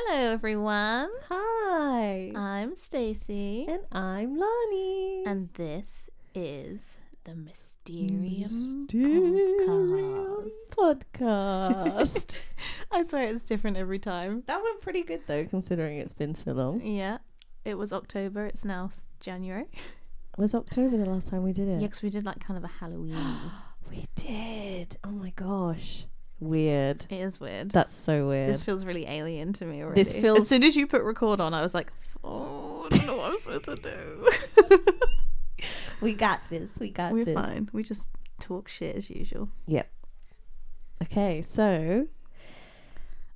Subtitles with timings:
[0.00, 1.10] Hello, everyone.
[1.28, 2.30] Hi.
[2.34, 5.24] I'm Stacey, and I'm Lonnie.
[5.26, 8.42] and this is the Mysterium,
[8.86, 12.36] Mysterium podcast.
[12.92, 14.44] I swear it's different every time.
[14.46, 16.80] that went pretty good though, considering it's been so long.
[16.80, 17.18] Yeah,
[17.64, 18.46] it was October.
[18.46, 18.90] It's now
[19.20, 19.66] January.
[20.36, 21.80] Was October the last time we did it?
[21.80, 23.16] Yeah, because we did like kind of a Halloween.
[23.90, 24.98] We did.
[25.02, 26.04] Oh my gosh.
[26.40, 27.06] Weird.
[27.10, 27.70] it is weird.
[27.72, 28.48] That's so weird.
[28.50, 30.00] This feels really alien to me already.
[30.02, 31.92] This feels- As soon as you put record on, I was like,
[32.22, 33.76] oh, I don't know what I'm supposed to
[34.68, 34.82] do.
[36.00, 36.70] we got this.
[36.80, 37.26] We got this.
[37.26, 37.68] We're fine.
[37.72, 38.08] We just
[38.40, 39.48] talk shit as usual.
[39.66, 39.90] Yep.
[41.04, 42.06] Okay, so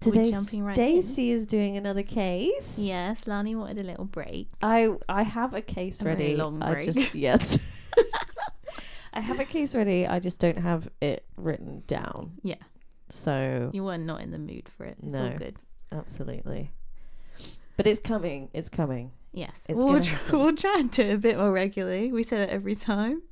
[0.00, 1.02] today jumping right in?
[1.02, 2.74] Stacey is doing another case.
[2.76, 4.48] Yes, Lani wanted a little break.
[4.62, 6.34] I I have a case A ready.
[6.36, 6.86] long I break.
[6.86, 7.58] just yes.
[9.14, 10.06] I have a case ready.
[10.06, 12.32] I just don't have it written down.
[12.42, 12.54] Yeah.
[13.14, 14.96] So You were not in the mood for it.
[15.02, 15.36] It's all No.
[15.36, 15.56] good.
[15.92, 16.70] absolutely.
[17.76, 18.48] But it's coming.
[18.54, 19.12] It's coming.
[19.32, 19.66] Yes.
[19.68, 20.38] It's we'll, try, happen.
[20.38, 22.10] we'll try and do it a bit more regularly.
[22.12, 23.22] We say that every time.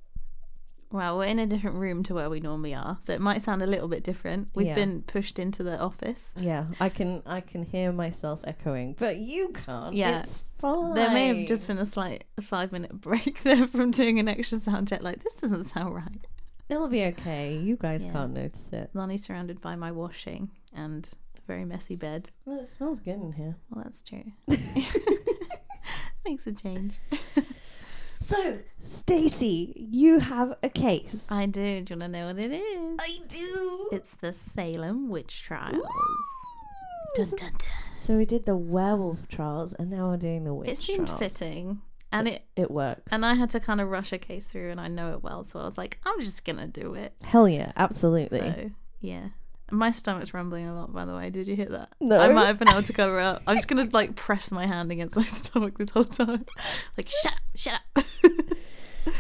[0.93, 3.63] Well, we're in a different room to where we normally are, so it might sound
[3.63, 4.49] a little bit different.
[4.55, 4.75] We've Yeah.
[4.75, 6.35] been pushed into the office.
[6.37, 9.95] Yeah, I can I can hear myself echoing, but you can't.
[9.95, 10.23] Yeah.
[10.25, 10.95] it's fine.
[10.95, 14.59] There may have just been a slight five minute break there from doing an extra
[14.59, 15.03] sound check.
[15.03, 16.27] Like, this doesn't sound right.
[16.71, 17.57] It'll be okay.
[17.57, 18.13] You guys Yeah.
[18.13, 18.91] can't notice it.
[18.95, 22.31] Lonnie's surrounded by my washing and a very messy bed.
[22.45, 23.57] Well, it smells good in here.
[23.71, 24.25] Well, that's true.
[26.25, 26.99] Makes a change.
[28.23, 31.27] So, Stacey, you have a case.
[31.31, 31.81] I do.
[31.81, 32.99] Do you want to know what it is?
[33.01, 33.89] I do.
[33.93, 35.83] It's the Salem witch trials.
[37.17, 37.53] Dun, dun, dun.
[37.97, 41.19] So we did the werewolf trials, and now we're doing the witch It seemed trials.
[41.39, 41.81] fitting,
[42.13, 43.13] and it It works.
[43.13, 45.45] and I had to kind of rush a case through, and I know it well,
[45.45, 47.15] so I was like, I'm just gonna do it.
[47.25, 48.41] Hell yeah, absolutely.
[48.41, 49.29] So yeah,
[49.71, 50.93] my stomach's rumbling a lot.
[50.93, 51.91] By the way, did you hear that?
[52.01, 52.17] No.
[52.19, 53.43] I might have been able to cover up.
[53.47, 56.45] I'm just gonna like press my hand against my stomach this whole time,
[56.97, 58.05] like shut up, shut up.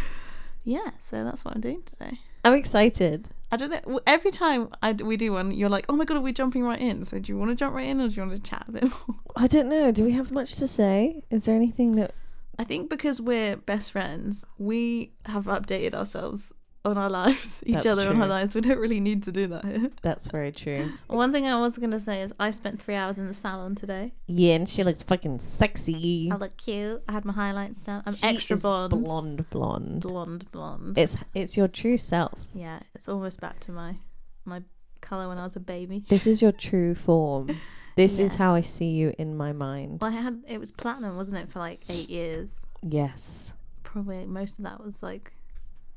[0.64, 2.20] yeah, so that's what I'm doing today.
[2.44, 3.28] I'm excited.
[3.52, 4.00] I don't know.
[4.06, 6.80] Every time I we do one, you're like, "Oh my god, are we jumping right
[6.80, 8.64] in?" So do you want to jump right in, or do you want to chat
[8.68, 9.16] a bit more?
[9.36, 9.90] I don't know.
[9.90, 11.24] Do we have much to say?
[11.30, 12.14] Is there anything that?
[12.60, 16.52] I think because we're best friends, we have updated ourselves
[16.84, 18.54] on our lives, each That's other on our lives.
[18.54, 19.88] We don't really need to do that here.
[20.02, 20.92] That's very true.
[21.06, 23.76] One thing I was going to say is I spent three hours in the salon
[23.76, 24.12] today.
[24.26, 26.28] Yeah, and she looks fucking sexy.
[26.30, 27.02] I look cute.
[27.08, 28.02] I had my highlights done.
[28.06, 28.90] I'm She extra blonde.
[29.04, 30.02] blonde, blonde.
[30.02, 30.98] Blonde, blonde.
[30.98, 32.38] It's it's your true self.
[32.52, 33.96] yeah, it's almost back to my
[34.44, 34.60] my
[35.00, 36.04] color when I was a baby.
[36.10, 37.56] This is your true form.
[38.00, 40.00] This is how I see you in my mind.
[40.00, 42.64] Well, I had it was platinum, wasn't it, for like eight years?
[42.82, 43.52] Yes.
[43.82, 45.34] Probably most of that was like.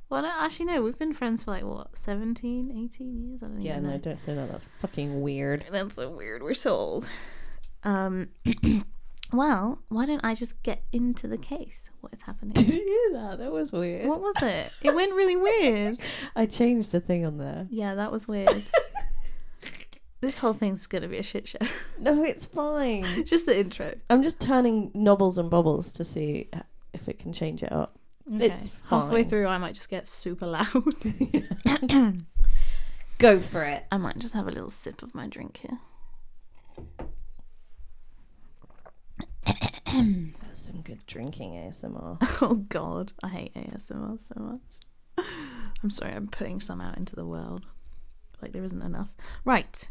[0.09, 0.81] Well, no, actually, no.
[0.81, 3.42] We've been friends for like what, 17, 18 years?
[3.42, 3.72] I don't Yeah.
[3.72, 3.90] even know.
[3.92, 4.52] Yeah, no, don't say that.
[4.52, 5.63] That's fucking weird.
[5.72, 6.44] That's so weird.
[6.44, 7.09] We're so old.
[7.86, 8.28] Um,
[9.31, 11.84] well, why don't I just get into the case?
[12.02, 12.52] What is happening?
[12.53, 13.40] Did you hear that?
[13.40, 14.08] That was weird.
[14.08, 14.72] what was it?
[14.84, 15.97] It went really weird.
[16.36, 17.68] I changed the thing on there.
[17.72, 18.63] Yeah, that was weird.
[20.24, 21.60] This whole thing's gonna be a shit show.
[22.00, 23.06] No, it's fine.
[23.06, 23.94] It's just the intro.
[24.10, 26.50] I'm just turning novels and bubbles to see
[26.94, 27.98] if it can change it up.
[28.30, 29.48] It's halfway through.
[29.48, 30.68] I might just get super loud.
[33.18, 33.86] Go for it.
[33.92, 35.78] I might just have a little sip of my drink here.
[39.86, 42.18] That was some good drinking ASMR.
[42.42, 45.26] Oh God, I hate ASMR so much.
[45.84, 47.66] I'm sorry, I'm putting some out into the world.
[48.42, 49.14] Like there isn't enough.
[49.46, 49.90] Right,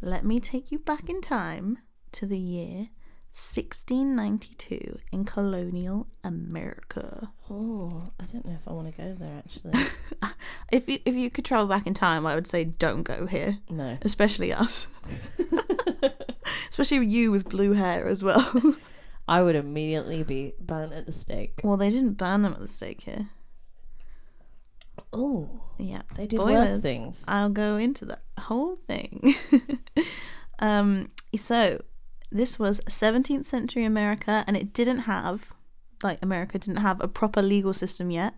[0.00, 1.78] let me take you back in time
[2.12, 2.88] to the year
[3.32, 7.32] 1692 in colonial America.
[7.48, 9.72] Oh, I don't know if I want to go there actually.
[10.72, 13.58] If you if you could travel back in time, I would say don't go here,
[13.68, 13.98] No.
[14.02, 14.86] especially us.
[16.70, 18.76] especially you with blue hair as well.
[19.26, 21.60] I would immediately be burnt at the stake.
[21.64, 23.30] well, they didn't burn them at the stake here.
[25.12, 25.48] Oh,
[25.78, 27.24] Yeah, They did worse things.
[27.26, 29.34] I'll go into that whole thing.
[30.58, 31.80] um, so
[32.30, 35.52] this was 17th century America, and it didn't have,
[36.04, 38.34] like, America didn't have a proper legal system yet.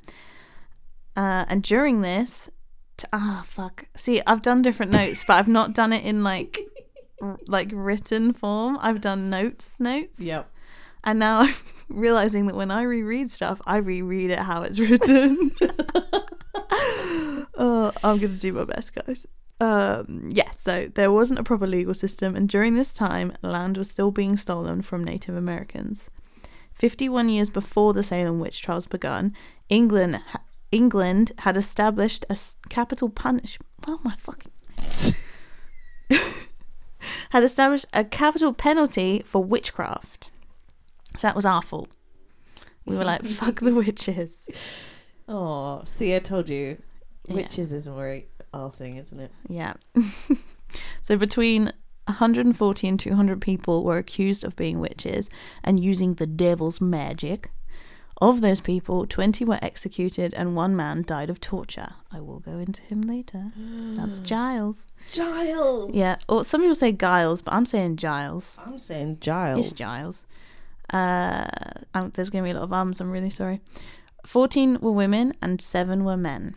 [1.17, 2.49] Uh, and during this,
[2.97, 3.87] t- ah, fuck.
[3.97, 6.59] See, I've done different notes, but I've not done it in like,
[7.21, 8.79] r- like written form.
[8.81, 10.21] I've done notes, notes.
[10.21, 10.49] yep.
[11.05, 11.55] And now I'm
[11.91, 15.51] realizing that when I reread stuff, I reread it how it's written.
[17.13, 19.27] Oh, I'm going to do my best, guys.
[19.61, 23.91] Um, yeah, so there wasn't a proper legal system, and during this time, land was
[23.91, 26.11] still being stolen from Native Americans.
[26.75, 29.35] 51 years before the Salem witch trials began,
[29.69, 30.43] England ha-
[30.73, 32.37] England had established a
[32.71, 33.69] capital punishment.
[33.87, 34.51] Oh my fucking.
[37.31, 40.31] had established a capital penalty for witchcraft.
[41.17, 41.91] So that was our fault.
[42.85, 44.49] We were like, fuck the witches.
[45.29, 46.83] Oh, see, I told you,
[47.27, 47.37] Yeah.
[47.37, 49.31] witches isn't very our thing, isn't it?
[49.49, 49.75] Yeah.
[51.03, 51.73] so between
[52.07, 55.31] 140 and 200 people were accused of being witches
[55.63, 57.51] and using the devil's magic.
[58.21, 61.95] Of those people, 20 were executed and one man died of torture.
[62.13, 63.51] I will go into him later.
[63.57, 64.87] That's Giles.
[65.11, 65.93] Giles.
[65.93, 68.59] Yeah, or some people say Giles, but I'm saying Giles.
[68.65, 69.71] I'm saying Giles.
[69.71, 70.25] It's Giles.
[70.91, 71.49] Uh,
[72.13, 73.01] there's going to be a lot of ums.
[73.01, 73.61] I'm really sorry.
[74.25, 76.55] 14 were women and 7 were men.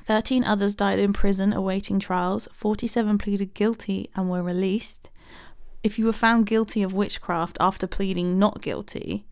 [0.00, 2.48] 13 others died in prison awaiting trials.
[2.52, 5.10] 47 pleaded guilty and were released.
[5.82, 9.26] If you were found guilty of witchcraft after pleading not guilty,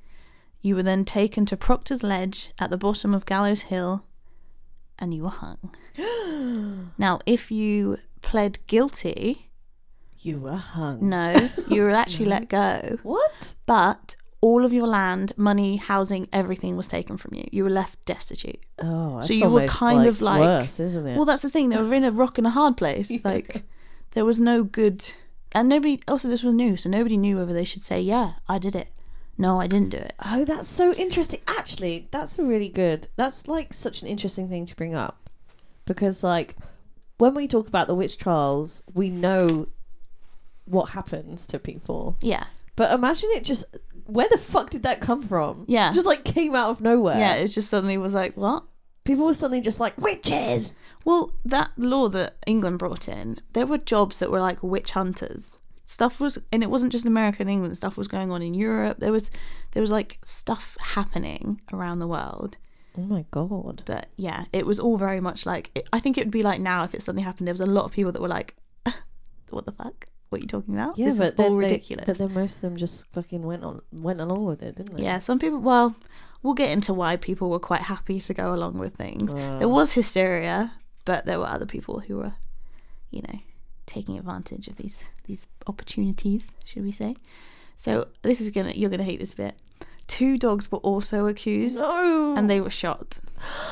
[0.60, 4.04] you were then taken to Proctor's Ledge at the bottom of Gallows Hill
[4.98, 5.74] and you were hung.
[6.98, 9.50] now, if you pled guilty,
[10.18, 11.08] You were hung.
[11.08, 13.54] no, you were actually let go What?
[13.66, 17.44] but all of your land, money, housing, everything was taken from you.
[17.50, 18.60] You were left destitute.
[18.78, 21.16] Oh, So you were kind of like- worse, isn't it?
[21.16, 21.70] Well, that's the thing.
[21.70, 23.10] They were in a rock and a hard place.
[23.24, 23.62] Like
[24.12, 24.98] there was no good,
[25.52, 26.00] and nobody.
[26.06, 28.88] Also, this was new, so nobody knew whether they should say, "Yeah, I did it."
[29.38, 30.12] No, I didn't do it.
[30.24, 31.40] Oh, that's so interesting.
[31.48, 33.08] Actually, that's a really good.
[33.16, 35.30] That's like such an interesting thing to bring up
[35.86, 36.54] because, like,
[37.18, 39.68] when we talk about the witch trials, we know
[40.66, 42.16] what happens to people.
[42.20, 42.44] Yeah,
[42.76, 43.64] But imagine it just.
[44.06, 45.64] Where the fuck did that come from?
[45.68, 45.92] Yeah.
[45.92, 47.18] Just like came out of nowhere.
[47.18, 47.36] yeah.
[47.36, 48.64] It just suddenly was like, what?
[49.04, 50.76] People were suddenly just like, witches!
[51.04, 55.58] Well, that law that England brought in, there were jobs that were like witch hunters.
[55.84, 57.76] Stuff was, and it wasn't just America and England.
[57.76, 59.00] Stuff was going on in Europe.
[59.00, 59.30] There was,
[59.72, 62.56] there was like stuff happening around the world.
[62.96, 63.82] Oh my god.
[63.84, 65.70] But yeah, it was all very much like.
[65.74, 67.46] It, I think it would be like now if it suddenly happened.
[67.46, 68.54] There was a lot of people that were like,
[69.50, 70.06] "What the fuck?
[70.34, 70.98] What you're talking about?
[70.98, 73.80] Yeah, this but all they- ridiculous." but then most of them just fucking went on,
[73.92, 75.04] went along with it, didn't they?
[75.04, 75.60] yeah, some people.
[75.60, 75.94] Well,
[76.42, 79.32] we'll get into why people were quite happy to go along with things.
[79.32, 79.58] Wow.
[79.60, 80.72] There was hysteria,
[81.04, 82.34] but there were other people who were,
[83.10, 83.38] you know,
[83.86, 87.14] taking advantage of these these opportunities, should we say?
[87.76, 89.54] So this is gonna you're gonna hate this bit.
[90.06, 92.34] Two dogs were also accused, No.
[92.36, 93.18] and they were shot.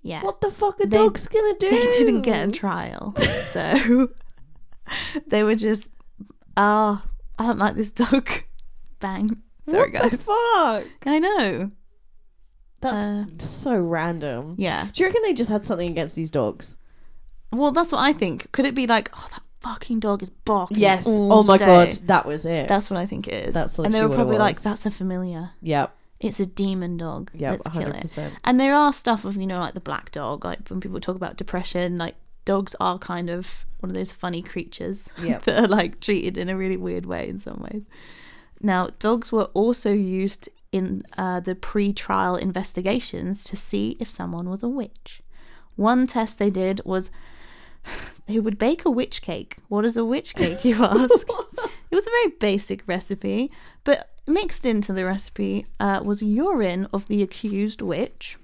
[0.00, 1.70] Yeah, What the fuck are They- dogs gonna do?
[1.76, 3.14] they didn't get a trial,
[3.52, 4.10] so
[5.26, 5.90] they were just,
[6.56, 7.02] oh,
[7.38, 8.28] I don't like this dog.
[9.00, 9.42] Bang.
[9.68, 10.24] Sorry, what the guys.
[10.24, 10.84] fuck?
[11.06, 11.70] I know.
[12.80, 14.54] That's Uh, so random.
[14.56, 14.88] Yeah.
[14.92, 16.76] Do you reckon they just had something against these dogs?
[17.52, 18.50] Well, that's what I think.
[18.52, 20.78] Could it be like, oh, that fucking dog is barking?
[20.78, 21.04] Yes.
[21.08, 21.66] Oh my day?
[21.66, 22.68] god, that was it.
[22.68, 23.54] That's what I think it is.
[23.54, 25.50] That's and they were literally what it probably like, that's a familiar.
[25.60, 25.94] yep.
[26.20, 27.30] It's a demon dog.
[27.34, 27.50] Yep.
[27.50, 28.00] Let's kill Hundred it.
[28.02, 28.34] percent.
[28.42, 30.44] And there are stuff of you know like the black dog.
[30.44, 32.16] Like when people talk about depression, like
[32.48, 35.44] dogs are kind of one of those funny creatures Yep.
[35.44, 37.88] that are like treated in a really weird way in some ways.
[38.62, 44.62] Now, dogs were also used in uh, the pre-trial investigations to see if someone was
[44.62, 45.20] a witch.
[45.76, 47.10] One test they did was
[48.26, 49.56] they would bake a witch cake.
[49.68, 51.20] What is a witch cake, you ask?
[51.90, 53.52] it was a very basic recipe,
[53.84, 58.38] but mixed into the recipe uh, was urine of the accused witch.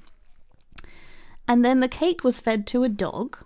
[1.49, 3.39] And then the cake was fed to a dog.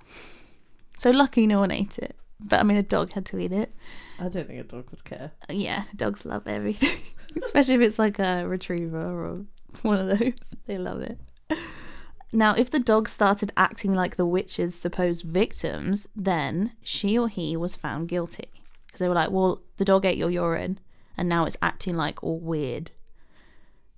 [0.98, 2.16] So lucky no one ate it.
[2.40, 3.72] But I mean, a dog had to eat it.
[4.18, 5.32] I don't think a dog would care.
[5.48, 7.00] Yeah, dogs love everything,
[7.42, 9.44] especially if it's like a retriever or
[9.82, 10.32] one of those.
[10.66, 11.18] They love it.
[12.30, 17.56] Now, if the dog started acting like the witch's supposed victims, then she or he
[17.56, 18.50] was found guilty.
[18.86, 20.78] Because they were like, well, the dog ate your urine,
[21.16, 22.90] and now it's acting like all weird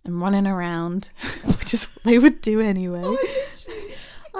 [0.05, 1.11] and running around,
[1.45, 3.03] which is what they would do anyway.
[3.03, 3.19] Oh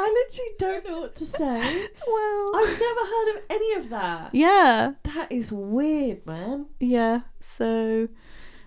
[0.03, 1.87] I literally don't know what to say.
[2.07, 4.35] Well, I've never heard of any of that.
[4.35, 6.67] yeah, That is weird, man.
[6.81, 7.21] yeah.
[7.41, 8.09] So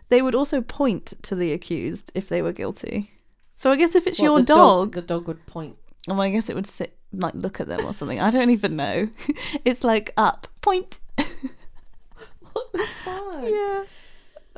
[0.10, 3.12] they would also point to the accused if they were guilty.
[3.56, 5.76] So I guess if it's What, your the dog, The dog would point.
[6.08, 8.20] Oh, I guess it would sit like look at them or something.
[8.20, 9.10] I don't even know.
[9.66, 11.00] It's like up point.
[12.54, 13.44] What the fuck?
[13.44, 13.84] Yeah.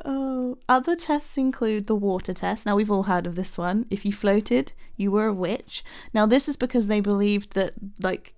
[0.04, 2.66] Oh, other tests include the water test.
[2.66, 3.86] Now we've all heard of this one.
[3.90, 5.84] If you floated, you were a witch.
[6.12, 8.34] Now this is because they believed that like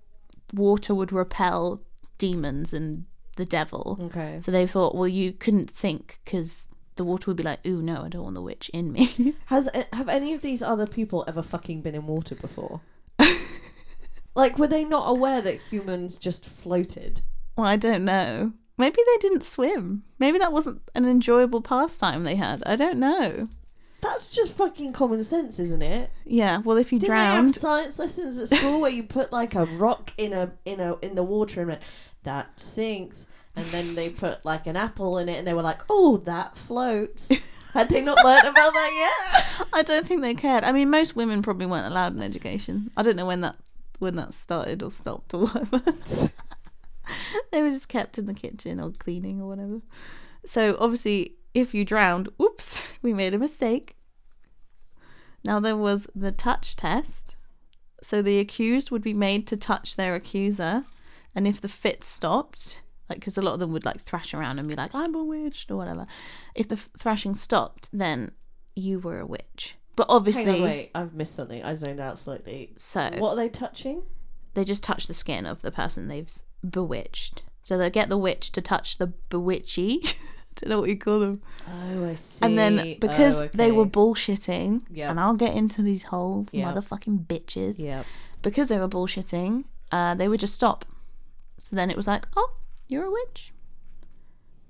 [0.53, 1.81] water would repel
[2.17, 3.97] demons and the devil.
[4.01, 4.37] Okay.
[4.39, 8.03] So they thought, well, you couldn't sink because the water would be like, ooh, no,
[8.03, 9.33] I don't want the witch in me.
[9.45, 12.81] Has uh, have any of these other people ever fucking been in water before?
[14.35, 17.21] like, were they not aware that humans just floated?
[17.55, 18.53] Well, I don't know.
[18.79, 20.03] Maybe they didn't swim.
[20.17, 22.63] Maybe that wasn't an enjoyable pastime they had.
[22.65, 23.49] I don't know.
[24.01, 26.11] That's just fucking common sense, isn't it?
[26.25, 29.53] Yeah, well, if you Didn't they have science lessons at school where you put like
[29.53, 31.81] a rock in a in a in the water and went,
[32.23, 35.81] that sinks, and then they put like an apple in it, and they were like,
[35.89, 37.29] "Oh, that floats."
[37.73, 39.67] Had they not learned about that yet?
[39.73, 40.63] I don't think they cared.
[40.63, 42.89] I mean, most women probably weren't allowed an education.
[42.95, 43.57] I don't know when that
[43.99, 45.83] when that started or stopped or whatever.
[47.51, 49.81] they were just kept in the kitchen or cleaning or whatever.
[50.45, 53.95] So obviously, if you drowned, oops, we made a mistake.
[55.43, 57.35] Now there was the touch test.
[58.01, 60.85] So the accused would be made to touch their accuser,
[61.35, 64.57] and if the fit stopped, like because a lot of them would like thrash around
[64.57, 66.07] and be like, "I'm bewitched" or whatever.
[66.55, 68.31] If the f- thrashing stopped, then
[68.75, 69.75] you were a witch.
[69.97, 71.61] But obviously, on, wait, I've missed something.
[71.61, 72.71] I zoned out slightly.
[72.77, 74.03] so What are they touching?
[74.53, 77.43] they just touch the skin of the person they've bewitched.
[77.63, 80.15] So they'll get the witch to touch the bewitchy.
[80.55, 81.41] Don't know what you call them.
[81.67, 82.45] Oh, I see.
[82.45, 85.09] And then because Oh, they were bullshitting, Yep.
[85.11, 86.75] and I'll get into these whole Yep.
[86.75, 87.79] motherfucking bitches.
[87.79, 88.03] yeah,
[88.41, 90.85] Because they were bullshitting, uh, they would just stop.
[91.59, 92.53] So then it was like, oh,
[92.87, 93.53] you're a witch.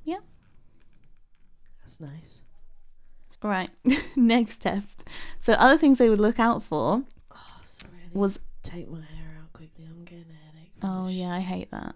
[0.04, 0.20] Yeah.
[1.82, 2.42] That's nice.
[3.42, 3.70] All right.
[4.18, 5.06] Next test.
[5.40, 7.94] So other things they would look out for Oh, sorry.
[8.14, 9.86] Was take my hair out quickly.
[9.90, 10.69] I'm getting a headache.
[10.84, 11.96] Oh yeah, I hate that.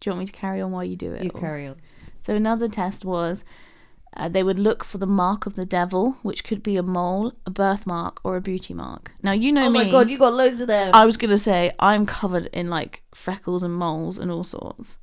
[0.00, 1.24] Do you want me to carry on while you do it?
[1.24, 1.76] You or- carry on.
[2.20, 3.44] So another test was
[4.16, 7.32] uh, they would look for the mark of the devil, which could be a mole,
[7.46, 9.14] a birthmark, or a beauty mark.
[9.22, 9.80] Now you know Oh me.
[9.80, 10.90] Oh my god, you got loads of them.
[10.94, 14.98] I was gonna say I'm covered in like freckles and moles and all sorts.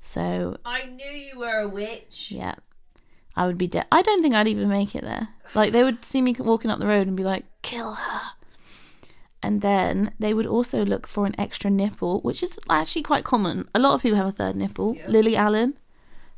[0.00, 2.30] So I knew you were a witch.
[2.30, 2.54] yeah,
[3.36, 3.86] I would be dead.
[3.92, 5.28] I don't think I'd even make it there.
[5.54, 8.20] Like they would see me walking up the road and be like, "Kill her."
[9.42, 13.68] And then they would also look for an extra nipple, which is actually quite common.
[13.74, 14.96] A lot of people have a third nipple.
[14.96, 15.06] Yeah.
[15.08, 15.74] Lily Allen,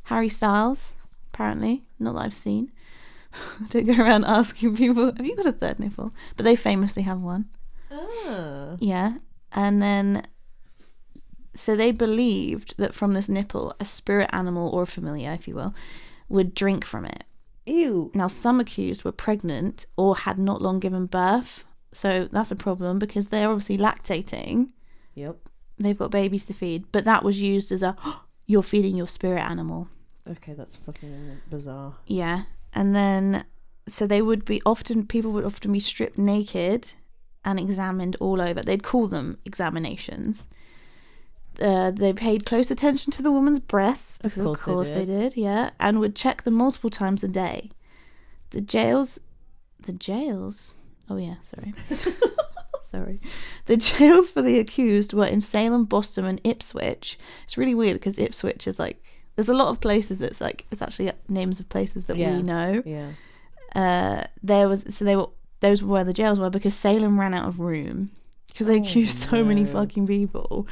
[0.03, 0.93] Harry Styles,
[1.33, 1.83] apparently.
[1.99, 2.71] Not that I've seen.
[3.69, 6.13] Don't go around asking people, have you got a third nipple?
[6.37, 7.45] But they famously have one.
[7.91, 8.77] Ah.
[8.79, 9.17] Yeah.
[9.53, 10.23] And then,
[11.55, 15.55] so they believed that from this nipple, a spirit animal or a familiar, if you
[15.55, 15.73] will,
[16.29, 17.23] would drink from it.
[17.65, 18.11] Ew.
[18.13, 21.63] Now, some accused were pregnant or had not long given birth.
[21.91, 24.69] So that's a problem because they're obviously lactating.
[25.15, 25.37] Yep.
[25.77, 26.91] They've got babies to feed.
[26.91, 27.95] But that was used as a,
[28.45, 29.87] you're feeding your spirit animal.
[30.29, 31.95] Okay, that's fucking bizarre.
[32.05, 32.43] Yeah.
[32.73, 33.45] And then,
[33.87, 36.93] so they would be often, people would often be stripped naked
[37.43, 38.61] and examined all over.
[38.61, 40.47] They'd call them examinations.
[41.61, 45.19] Uh, they paid close attention to the woman's breasts because of course course, they they,
[45.19, 45.37] did.
[45.37, 47.69] yeah, and would check them multiple times a day.
[48.51, 49.19] The jails,
[49.79, 50.73] the jails.
[51.11, 51.73] Oh yeah, sorry,
[52.91, 53.19] sorry.
[53.65, 57.17] The jails for the accused were in Salem, Boston, and Ipswich.
[57.43, 59.03] It's really weird because Ipswich is like
[59.35, 62.37] there's a lot of places that's like it's actually names of places that Yeah.
[62.37, 62.81] we know.
[62.85, 63.11] Yeah.
[63.75, 67.33] Uh, there was so they were those were where the jails were because Salem ran
[67.33, 68.11] out of room
[68.47, 70.67] because they Oh, accused so many fucking people.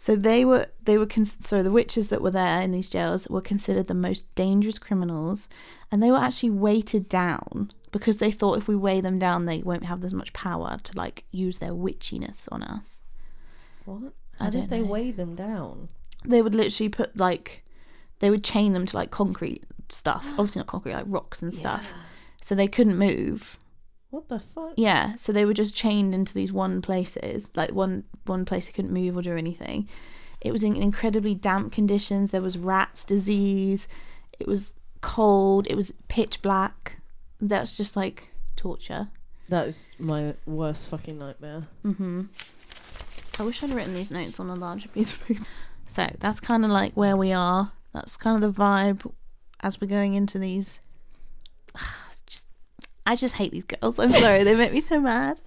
[0.00, 3.28] So they were they were cons- so the witches that were there in these jails
[3.28, 5.48] were considered the most dangerous criminals,
[5.90, 9.62] and they were actually weighted down because they thought if we weigh them down, they
[9.62, 13.02] won't have as much power to like use their witchiness on us.
[13.84, 14.12] What?
[14.40, 14.86] I How did they know.
[14.86, 15.88] weigh them down?
[16.24, 17.64] They would literally put like
[18.20, 21.90] they would chain them to like concrete stuff, obviously not concrete, like rocks and stuff,
[22.40, 23.58] so they couldn't move.
[24.10, 24.72] What the fuck?
[24.76, 28.72] Yeah, so they were just chained into these one places, like one one place they
[28.72, 29.88] couldn't move or do anything.
[30.40, 32.30] It was in incredibly damp conditions.
[32.30, 33.88] There was rats disease.
[34.38, 35.66] It was cold.
[35.68, 36.97] It was pitch black.
[37.40, 39.08] That's just like torture.
[39.48, 41.62] That is my worst fucking nightmare.
[41.82, 42.22] hmm
[43.38, 45.44] I wish I'd written these notes on a larger piece of paper.
[45.90, 47.72] So that's kind of like where we are.
[47.94, 49.10] That's kind of the vibe
[49.62, 50.80] as we're going into these.
[52.26, 52.44] Just,
[53.06, 53.98] I just hate these girls.
[53.98, 55.40] I'm sorry, they make me so mad.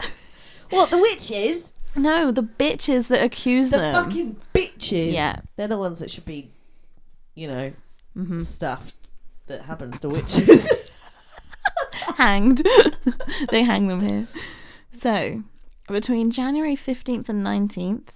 [0.72, 1.74] What the witches?
[1.96, 3.82] No, the bitches that accuse them.
[3.82, 4.04] The them.
[4.06, 5.14] fucking bitches.
[5.14, 5.42] Yeah.
[5.58, 6.50] They're the ones that should be,
[7.36, 7.72] you know,
[8.16, 8.94] hmm stuff
[9.46, 10.68] that happens to witches.
[12.22, 12.66] hanged.
[13.50, 14.28] they hang them here.
[14.92, 15.44] So,
[15.88, 18.10] between January 15th and 19th,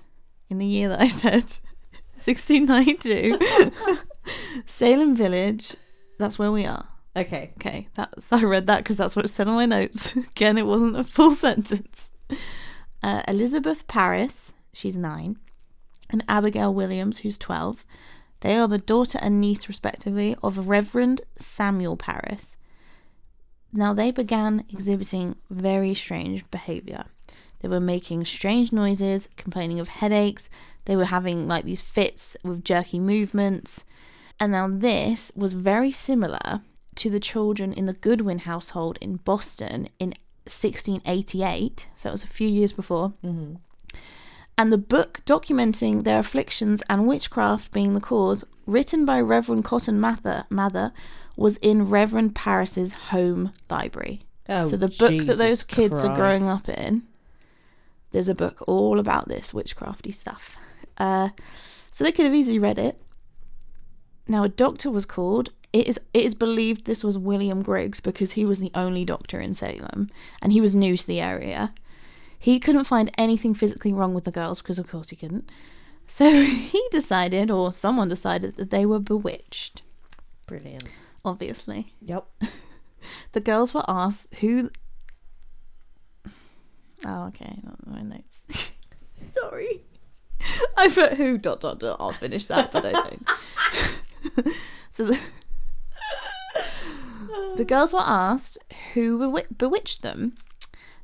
[0.49, 1.43] in the year that I said,
[2.23, 3.39] 1692,
[4.65, 5.75] Salem Village,
[6.19, 6.87] that's where we are.
[7.15, 7.51] okay.
[7.57, 10.15] Okay, that's I read that because that's what it said on my notes.
[10.15, 12.11] Again, it wasn't a full sentence.
[13.01, 15.37] Uh, Elizabeth Parris, she's nine,
[16.09, 17.85] and Abigail Williams, who's 12.
[18.41, 22.57] They are the daughter and niece, respectively, of Reverend Samuel Parris.
[23.77, 27.03] Now, they began exhibiting very strange behavior.
[27.59, 30.49] They were making strange noises, complaining of headaches.
[30.85, 33.83] They were having like these fits with jerky movements.
[34.39, 36.61] And now, this was very similar
[36.95, 40.13] to the children in the Goodwin household in Boston in
[40.45, 41.87] 1688.
[41.95, 43.55] So, it was a few years before Mm-hmm.
[44.57, 49.99] and the book documenting their afflictions and witchcraft being the cause written by Reverend Cotton
[49.99, 50.93] Mather, Mather
[51.35, 54.21] was in Reverend Parris's home library.
[54.47, 57.03] Oh, so the book that those kids are growing up in,
[58.11, 60.57] there's a book all about this witchcrafty stuff.
[60.97, 61.29] Uh,
[61.91, 63.01] so they could have easily read it.
[64.27, 65.49] Now a doctor was called.
[65.73, 69.39] It is it is believed this was William Griggs because he was the only doctor
[69.39, 70.09] in Salem
[70.41, 71.73] and he was new to the area.
[72.37, 75.49] He couldn't find anything physically wrong with the girls because of course he couldn't.
[76.07, 79.81] So he decided, or someone decided, that they were bewitched.
[80.45, 80.85] Brilliant.
[81.25, 81.93] Obviously.
[82.01, 82.25] Yep.
[83.33, 84.71] The girls were asked who.
[87.05, 87.59] Oh, okay.
[87.63, 88.41] Not my notes.
[89.35, 89.83] Sorry.
[90.77, 91.97] I put who dot dot dot.
[91.99, 93.29] I'll finish that, but I don't.
[94.89, 95.19] so the
[97.57, 98.57] the girls were asked
[98.93, 100.35] who bewi- bewitched them.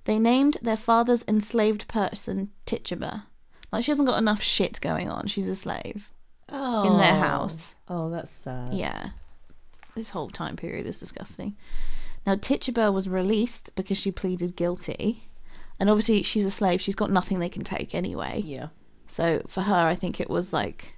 [0.06, 3.26] They named their father's enslaved person Tituba.
[3.72, 5.28] Like she hasn't got enough shit going on.
[5.28, 6.10] She's a slave
[6.50, 6.92] Oh.
[6.92, 7.20] in their oh.
[7.20, 7.76] house.
[7.88, 8.74] Oh, that's sad.
[8.74, 9.12] Yeah.
[9.96, 11.56] This whole time period is disgusting.
[12.26, 15.28] Now, Tituba was released because she pleaded guilty.
[15.80, 16.82] And obviously, she's a slave.
[16.82, 18.42] She's got nothing they can take anyway.
[18.46, 18.68] Yeah.
[19.08, 20.96] So, for her, I think it was like,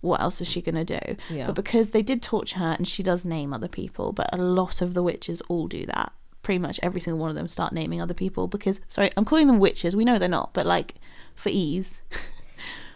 [0.00, 1.16] what else is she going to do?
[1.30, 1.46] Yeah.
[1.46, 4.80] But because they did torture her and she does name other people, but a lot
[4.82, 6.12] of the witches all do that.
[6.42, 9.46] Pretty much every single one of them start naming other people because, sorry, I'm calling
[9.46, 9.94] them witches.
[9.94, 10.94] We know they're not, but like,
[11.34, 12.02] for ease,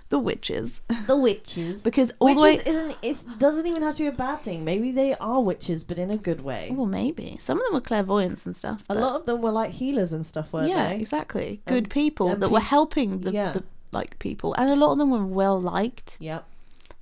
[0.08, 0.80] the witches.
[1.06, 1.82] The witches.
[1.82, 2.56] Because all the way.
[2.58, 4.64] Witches isn't it doesn't even have to be a bad thing.
[4.64, 6.68] Maybe they are witches, but in a good way.
[6.70, 8.84] Oh, well, maybe some of them were clairvoyants and stuff.
[8.88, 10.96] A lot of them were like healers and stuff, weren't yeah, they?
[10.96, 11.60] exactly.
[11.66, 13.52] Good And- people and that were helping the, Yeah.
[13.52, 16.16] the like people, and a lot of them were well liked.
[16.20, 16.44] Yep.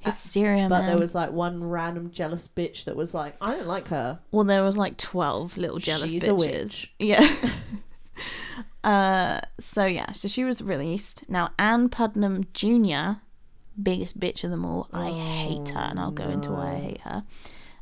[0.01, 0.87] Hysteria, But man.
[0.91, 4.19] there was like one random jealous bitch that was like, I don't like her.
[4.33, 6.87] well, there was like twelve little jealous She's bitches.
[6.99, 7.27] Yeah.
[8.85, 11.29] uh, so yeah, so she was released.
[11.29, 13.21] Now Anne Putnam Jr.,
[13.83, 14.89] biggest bitch of them all.
[14.93, 17.25] I hate her, and I'll go into why I hate her.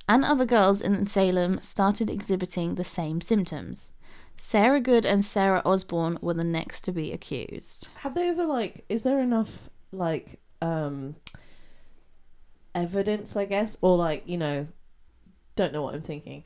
[0.09, 3.91] And other girls in Salem started exhibiting the same symptoms.
[4.37, 7.89] Sarah Good and Sarah Osborne were the next to be accused.
[7.97, 8.85] Have they ever like?
[8.89, 11.17] Is there enough like um
[12.75, 13.37] evidence?
[13.37, 14.69] I guess, or like you know,
[15.57, 16.45] don't know what I'm thinking.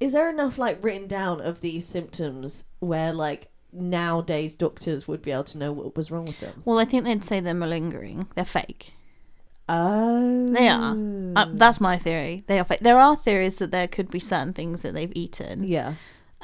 [0.00, 5.30] Is there enough like written down of these symptoms where like nowadays doctors would be
[5.30, 6.62] able to know what was wrong with them?
[6.64, 8.26] Well, I think they'd say they're malingering.
[8.34, 8.94] They're fake.
[9.68, 10.96] Oh, They are.
[11.34, 12.44] Uh, that's my theory.
[12.46, 12.80] They are fake.
[12.80, 15.64] There are theories that there could be certain things that they've eaten.
[15.64, 15.94] yeah,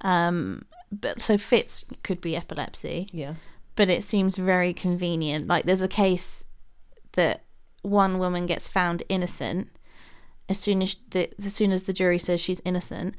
[0.03, 3.35] Um, but so fits could be epilepsy, yeah.
[3.77, 5.47] but it seems very convenient.
[5.47, 6.45] Like there's a case
[7.13, 7.45] that
[7.83, 9.69] one woman gets found innocent.
[10.49, 13.15] As soon as the as soon as the jury says she's innocent,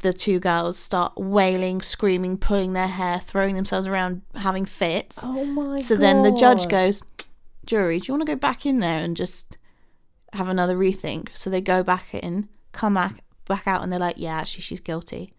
[0.00, 5.18] the two girls start wailing, screaming, pulling their hair, throwing themselves around, having fits.
[5.22, 5.76] Oh my.
[5.76, 5.84] God.
[5.84, 7.02] So then the judge goes,
[7.64, 9.58] Jury, do you want to go back in there and just
[10.32, 11.28] have another rethink?
[11.34, 14.80] So they go back in, come back back out, and they're like, Yeah, actually, she's
[14.80, 15.32] guilty.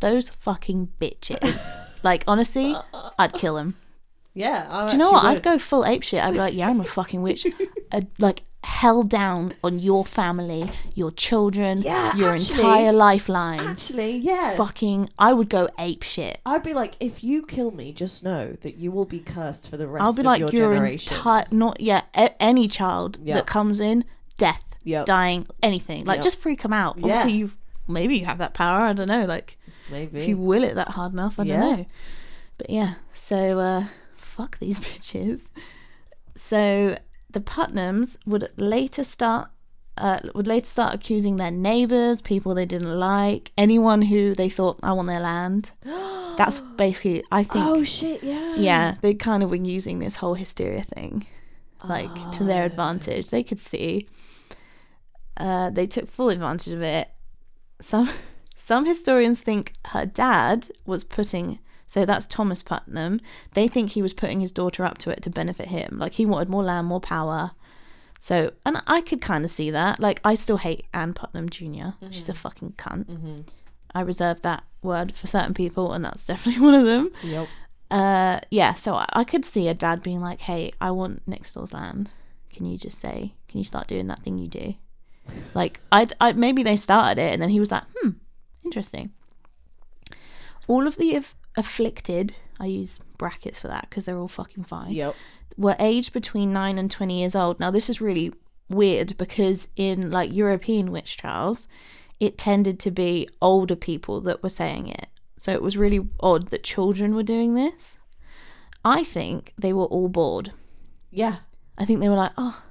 [0.00, 1.60] Those fucking bitches.
[2.02, 2.74] like, honestly,
[3.18, 3.76] I'd kill them.
[4.32, 4.68] Yeah.
[4.70, 5.24] I Do you know what?
[5.24, 5.42] actually I'd would.
[5.42, 6.22] go full ape shit.
[6.22, 7.46] I'd be like, Yeah, I'm a fucking witch.
[7.92, 13.60] I'd, like, hell down on your family, your children, Yeah, your actually- entire lifeline.
[13.60, 14.54] Actually, yeah.
[14.56, 16.40] Fucking, I would go ape shit.
[16.44, 19.76] I'd be like, if you kill me, just know that you will be cursed for
[19.76, 23.36] the rest I'll be of like your, your entire not yeah a- any child Yep.
[23.36, 24.04] that comes in
[24.36, 25.06] death Yep.
[25.06, 26.24] dying anything like Yep.
[26.24, 27.04] just freak them out Yeah.
[27.04, 27.50] obviously you
[27.86, 29.58] maybe you have that power I don't know like
[29.90, 30.18] Maybe.
[30.20, 31.58] if you will it that hard enough I Yeah.
[31.60, 31.86] don't know
[32.56, 33.84] but yeah so uh
[34.16, 35.48] fuck these bitches
[36.36, 36.96] so
[37.30, 39.50] the Putnams would later start
[39.98, 44.78] uh, would later start accusing their neighbors, people they didn't like, anyone who they thought
[44.82, 45.72] I want their land.
[45.82, 48.22] That's basically, I think, oh shit!
[48.22, 48.54] Yeah.
[48.54, 51.26] yeah, they kind of were using this whole hysteria thing,
[51.82, 53.30] like to their advantage.
[53.30, 54.06] They could see.
[55.36, 57.08] Uh, they took full advantage of it.
[57.80, 58.08] Some
[58.56, 61.58] some historians think her dad was putting.
[61.88, 63.20] So that's Thomas Putnam.
[63.54, 65.98] They think he was putting his daughter up to it to benefit him.
[65.98, 67.52] Like he wanted more land, more power.
[68.20, 70.00] So, and I could kind of see that.
[70.00, 73.06] Like, I still hate Anne Putnam junior She's a fucking cunt.
[73.06, 73.36] Mm-hmm.
[73.94, 77.48] I reserve that word for certain people, and that's definitely one of them Yep.
[77.90, 81.54] uh yeah so I, I could see a dad being like hey i want next
[81.54, 82.10] door's land
[82.52, 84.74] can you just say can you start doing that thing you do
[85.54, 88.10] like i i maybe they started it and then he was like hmm
[88.62, 89.10] interesting
[90.66, 91.14] all of the
[91.58, 95.14] afflicted i use brackets for that because they're all fucking fine Yep.
[95.56, 97.58] were aged between 9 and 20 years old.
[97.58, 98.32] Now, this is really
[98.68, 101.66] weird because in like European witch trials,
[102.20, 105.06] it tended to be older people that were saying it.
[105.36, 107.98] So it was really odd that children were doing this.
[108.84, 110.52] I think they were all bored.
[111.10, 111.36] Yeah.
[111.76, 112.62] I think they were like, oh,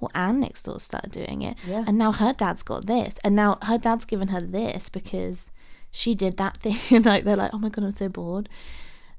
[0.00, 1.56] Well, Anne next door started doing it.
[1.66, 1.84] Yeah.
[1.86, 3.18] And now her dad's got this.
[3.22, 5.50] And now her dad's given her this because
[5.90, 6.76] she did that thing.
[6.96, 8.48] And like they're like, oh my God, I'm so bored.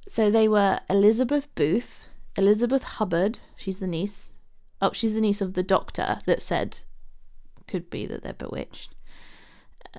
[0.08, 4.30] So they were Elizabeth Booth, Elizabeth Hubbard, she's the niece.
[4.82, 6.80] Oh, she's the niece of the doctor that said
[7.68, 8.96] could be that they're bewitched.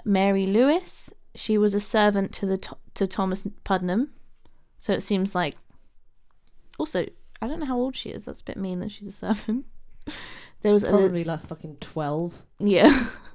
[0.04, 2.58] Mary Lewis, she was a servant to the
[2.94, 4.10] to, Thomas Putnam.
[4.78, 5.54] So it seems like
[6.78, 7.06] also
[7.42, 8.24] I don't know how old she is.
[8.24, 9.66] That's a bit mean that she's a servant.
[10.62, 12.42] There was Probably like fucking 12.
[12.58, 13.06] yeah.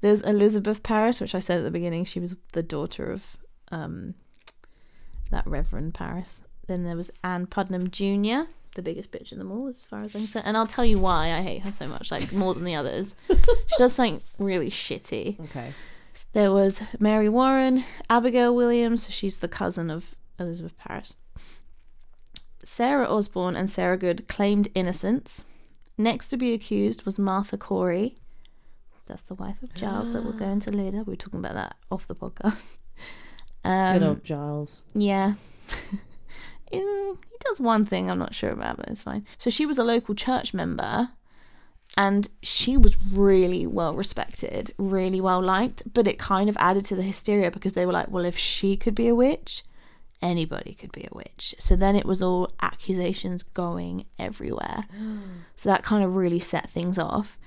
[0.00, 2.04] There's Elizabeth Parris, which I said at the beginning.
[2.04, 3.36] She was the daughter of
[3.70, 4.14] um,
[5.30, 6.44] that Reverend Parris.
[6.66, 10.14] Then there was Anne Putnam Jr., the biggest bitch in them all, as far as
[10.14, 10.46] I'm concerned.
[10.46, 13.16] And I'll tell you why I hate her so much, like more than the others.
[13.28, 15.40] she does something really shitty.
[15.40, 15.72] Okay.
[16.34, 21.14] There was Mary Warren, Abigail Williams, she's the cousin of Elizabeth Parris.
[22.62, 25.44] Sarah Osborne and Sarah Good claimed innocence.
[25.96, 28.16] Next to be accused was Martha Corey.
[29.08, 30.98] That's the wife of Giles that we'll go into later.
[30.98, 32.78] We were talking about that off the podcast.
[33.64, 33.70] Good
[34.02, 34.82] Um, old Giles.
[34.94, 35.34] yeah.
[36.70, 39.24] In, he does one thing I'm not sure about, but it's fine.
[39.38, 41.08] So she was a local church member
[41.96, 46.94] and she was really well respected, really well liked, but it kind of added to
[46.96, 49.64] the hysteria because they were like, well, if she could be a witch,
[50.20, 51.54] anybody could be a witch.
[51.58, 54.84] So then it was all accusations going everywhere.
[55.56, 57.38] so that kind of really set things off.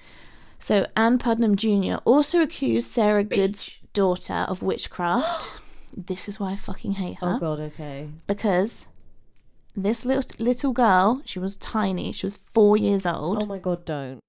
[0.62, 1.95] So Anne Putnam Jr.
[2.06, 5.50] also accused Sarah Good's daughter of witchcraft.
[5.97, 8.08] this is why I fucking hate her Oh god, okay.
[8.28, 8.86] because
[9.76, 13.41] this little little girl, she was tiny, she was four years old.
[13.41, 14.19] Oh my god, don't.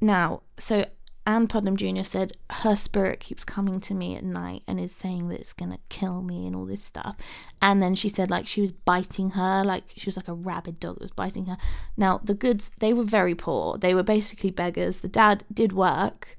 [0.00, 0.84] Now, so
[1.28, 2.04] Anne Putnam Jr.
[2.04, 5.78] said her spirit keeps coming to me at night and is saying that it's gonna
[5.90, 7.16] kill me and all this stuff.
[7.60, 10.80] And then she said like she was biting her, like she was like a rabid
[10.80, 11.58] dog that was biting her.
[11.98, 13.76] Now the goods they were very poor.
[13.76, 15.00] They were basically beggars.
[15.00, 16.38] The dad did work,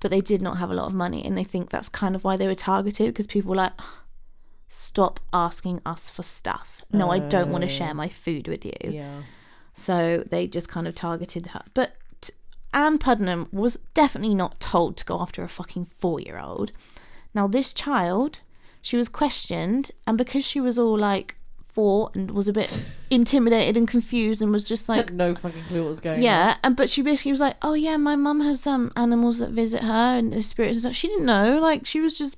[0.00, 2.24] but they did not have a lot of money, and they think that's kind of
[2.24, 3.72] why they were targeted because people were like.
[4.72, 6.80] Stop asking us for stuff.
[6.92, 7.72] No, I don't want to Oh.
[7.72, 8.70] share my food with you.
[8.84, 9.22] Yeah.
[9.72, 11.62] So they just kind of targeted her.
[11.74, 11.96] But
[12.72, 16.72] Anne Putnam was definitely not told to go after a fucking four year old.
[17.34, 18.40] Now, this child,
[18.82, 21.36] she was questioned, and because she was all like
[21.68, 25.82] four and was a bit intimidated and confused and was just like, no fucking clue
[25.82, 26.22] what was going on.
[26.22, 29.50] yeah, and but she basically was like, "Oh yeah, my mum has um animals that
[29.50, 32.36] visit her and the spirits and stuff." She didn't know, like she was just,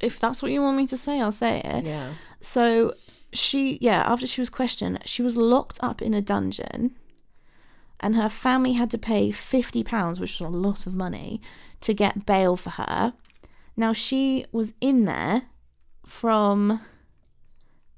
[0.00, 1.84] if that's what you want me to say, I'll say it.
[1.84, 2.12] Yeah.
[2.40, 2.94] So
[3.34, 6.94] she, yeah, after she was questioned, she was locked up in a dungeon,
[8.02, 11.40] and her family had to pay fifty pounds, which was a lot of money,
[11.80, 13.14] to get bail for her.
[13.76, 15.42] Now she was in there
[16.04, 16.80] from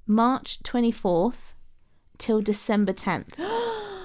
[0.07, 1.55] March twenty fourth
[2.19, 3.35] till December tenth.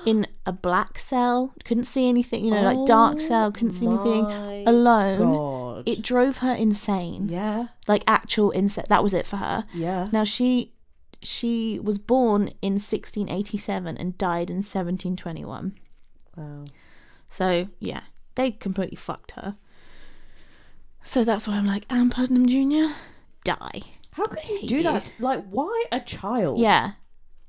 [0.05, 3.85] In a black cell, couldn't see anything, you know, like dark oh cell, couldn't see
[3.85, 4.25] anything
[4.65, 5.19] alone.
[5.19, 5.83] God.
[5.89, 7.27] It drove her insane.
[7.27, 7.67] yeah.
[7.85, 8.85] Like actual insane.
[8.87, 9.65] That was it for her.
[9.73, 10.07] Yeah.
[10.13, 10.71] Now she
[11.21, 15.75] she was born in 1687 and died in 1721.
[16.35, 16.65] Wow.
[17.29, 18.01] So yeah,
[18.35, 19.55] they completely fucked her.
[21.03, 22.93] So that's why I'm like Anne Putnam Jr.
[23.43, 23.81] Die.
[24.11, 24.83] How could you do you.
[24.83, 25.13] that?
[25.19, 26.59] Like, why a child?
[26.59, 26.93] Yeah,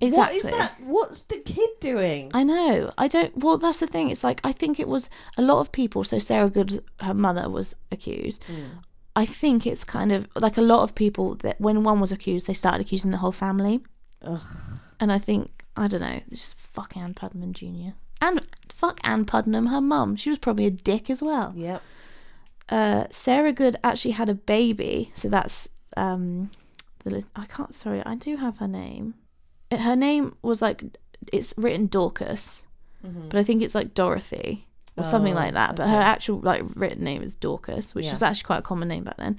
[0.01, 0.37] exactly.
[0.37, 0.81] What is that?
[0.81, 2.31] What's the kid doing?
[2.33, 2.93] I know.
[2.97, 3.37] I don't.
[3.37, 4.11] Well, that's the thing.
[4.11, 6.05] It's like I think it was a lot of people.
[6.05, 8.45] So Sarah Good, her mother was accused.
[8.45, 8.85] Mm.
[9.17, 12.47] I think it's kind of like a lot of people that when one was accused,
[12.47, 13.81] they started accusing the whole family.
[14.23, 14.41] Ugh.
[15.01, 16.21] And I think I don't know.
[16.29, 17.95] It's just fuck Anne Putnam Jr.
[18.21, 20.17] And fuck Anne Putnam, her mum.
[20.17, 21.53] She was probably a dick as well.
[21.57, 21.83] Yep.
[22.69, 26.51] Uh, Sarah Good actually had a baby, so that's um,
[27.05, 27.75] the I can't.
[27.75, 29.15] Sorry, I do have her name.
[29.71, 30.85] It, her name was like
[31.33, 32.65] it's written Dorcas,
[33.03, 35.39] but I think it's like Dorothy or something Mm-hmm.
[35.39, 35.77] Oh, like that.
[35.77, 38.13] But her actual like written name is Dorcas, which Yeah.
[38.13, 39.39] was actually quite a common name back then.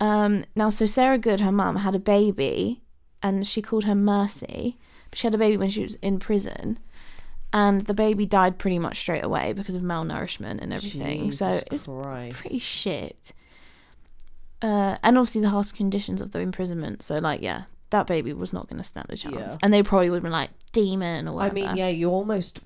[0.00, 2.82] Um, now, so Sarah Good, her mum, had a baby,
[3.22, 4.78] and she called her Mercy.
[5.10, 6.78] But she had a baby when she was in prison,
[7.52, 11.32] and the baby died pretty much straight away because of malnourishment and everything.
[11.32, 11.86] so Jesus it's
[12.38, 13.32] pretty shit.
[14.62, 17.02] Uh, and obviously the harsh conditions of the imprisonment.
[17.02, 19.34] So like, yeah, that baby was not going to stand a chance.
[19.34, 19.56] Yeah.
[19.62, 21.52] And they probably would have been like demon or whatever.
[21.52, 22.60] I mean, yeah, you almost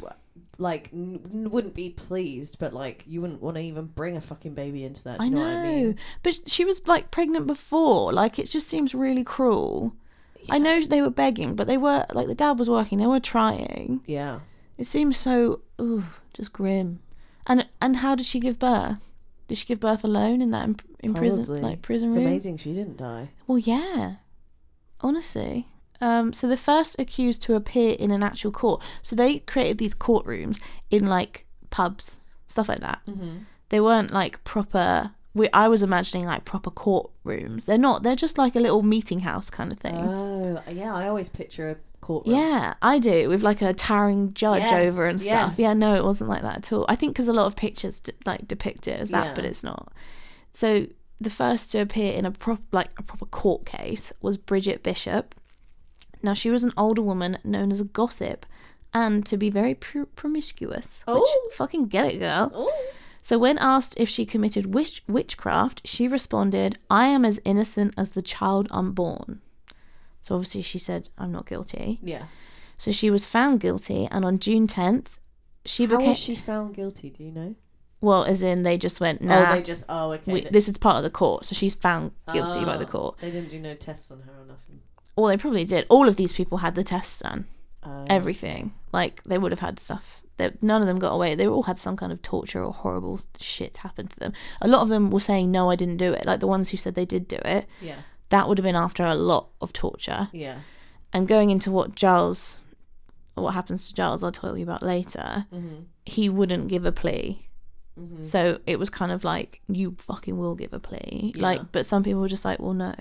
[0.59, 4.55] like n- wouldn't be pleased, but like you wouldn't want to even bring a fucking
[4.55, 5.21] baby into that.
[5.21, 5.97] Do I know, know, what I mean?
[6.23, 8.13] but she was like pregnant before.
[8.13, 9.95] Like it just seems really cruel.
[10.49, 12.99] I know they were begging, but they were like the dad was working.
[12.99, 14.03] They were trying.
[14.07, 14.41] Yeah.
[14.79, 17.01] It seems so, ooh, just grim.
[17.47, 18.99] And and how did she give birth?
[19.49, 22.17] Did she give birth alone in that in, in prison, like prison room?
[22.17, 22.33] It's room?
[22.33, 23.31] amazing she didn't die.
[23.47, 24.17] Well, yeah.
[25.01, 25.69] Honestly.
[26.01, 28.83] Um, so the first accused to appear in an actual court.
[29.03, 30.61] So they created these courtrooms
[30.91, 33.01] in like pubs, stuff like that.
[33.09, 33.39] Mm-hmm.
[33.71, 35.13] They weren't like proper.
[35.35, 37.67] We, I was imagining like proper courtrooms.
[37.67, 38.03] They're not.
[38.03, 39.97] They're just like a little meeting house kind of thing.
[39.97, 40.95] Oh, yeah.
[40.95, 42.37] I always picture a courtroom.
[42.37, 45.51] Yeah, I do with like a towering judge Yes, over and stuff.
[45.53, 45.59] yes.
[45.59, 46.85] Yeah, no, it wasn't like that at all.
[46.89, 49.35] I think because a lot of pictures d- like depict it as that, Yeah.
[49.35, 49.93] but it's not.
[50.53, 50.87] So
[51.21, 55.35] the first to appear in a prop like a proper court case was Bridget Bishop.
[56.23, 58.47] Now she was an older woman known as a gossip,
[58.95, 61.03] and to be very pr- promiscuous.
[61.07, 61.51] Which Oh.
[61.55, 62.51] fucking get it, girl.
[62.55, 62.73] Oh.
[63.23, 68.11] So when asked if she committed witch- witchcraft, she responded, "I am as innocent as
[68.11, 69.41] the child unborn."
[70.27, 72.25] So obviously she said, "I'm not guilty." Yeah.
[72.77, 75.19] So she was found guilty, and on June 10th,
[75.65, 77.11] she How became was she found guilty?
[77.11, 77.55] Do you know?
[78.01, 79.85] well, as in they just went, oh, nah, Oh, they just.
[79.89, 80.33] Oh, okay.
[80.33, 82.89] we, They- this is part of the court, so she's found guilty by the Oh,
[82.89, 83.19] court.
[83.21, 84.81] They didn't do no tests on her or nothing.
[85.17, 85.87] Well, they probably did.
[85.89, 87.47] All of these people had the tests done,
[87.85, 88.05] Oh.
[88.09, 88.75] everything.
[88.93, 90.23] Like they would have had stuff.
[90.39, 91.35] That none of them got away.
[91.35, 94.33] They all had some kind of torture or horrible shit happen to them.
[94.61, 96.77] A lot of them were saying, "No, I didn't do it." Like the ones who
[96.77, 98.01] said they did do it, Yeah.
[98.31, 100.29] That would have been after a lot of torture.
[100.33, 100.59] Yeah.
[101.13, 102.65] And going into what Giles,
[103.35, 105.47] what happens to Giles, I'll tell you about later.
[105.53, 105.85] Mm-hmm.
[106.05, 107.47] He wouldn't give a plea.
[107.99, 108.23] Mm-hmm.
[108.23, 111.33] So it was kind of like you fucking will give a plea.
[111.35, 111.43] Yeah.
[111.43, 112.95] Like, but some people were just like, well, no.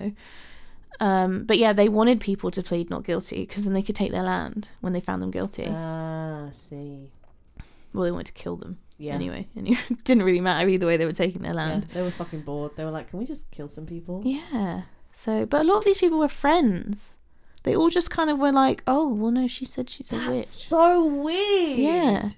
[0.98, 4.12] Um, but yeah, they wanted people to plead not guilty because then they could take
[4.12, 5.66] their land when they found them guilty.
[5.68, 7.10] Ah, I see.
[7.92, 9.12] well, they wanted to kill them Yeah.
[9.12, 11.82] anyway, and it didn't really matter either way they were taking their Yeah, land.
[11.92, 12.72] they were fucking bored.
[12.76, 14.82] They were like, "Can we just kill some people?" Yeah.
[15.18, 17.16] So, but a lot of these people were friends.
[17.62, 20.28] They all just kind of were like, oh, well, no, she said she's a That's
[20.28, 20.44] witch.
[20.44, 21.78] so weird.
[21.78, 22.28] Yeah.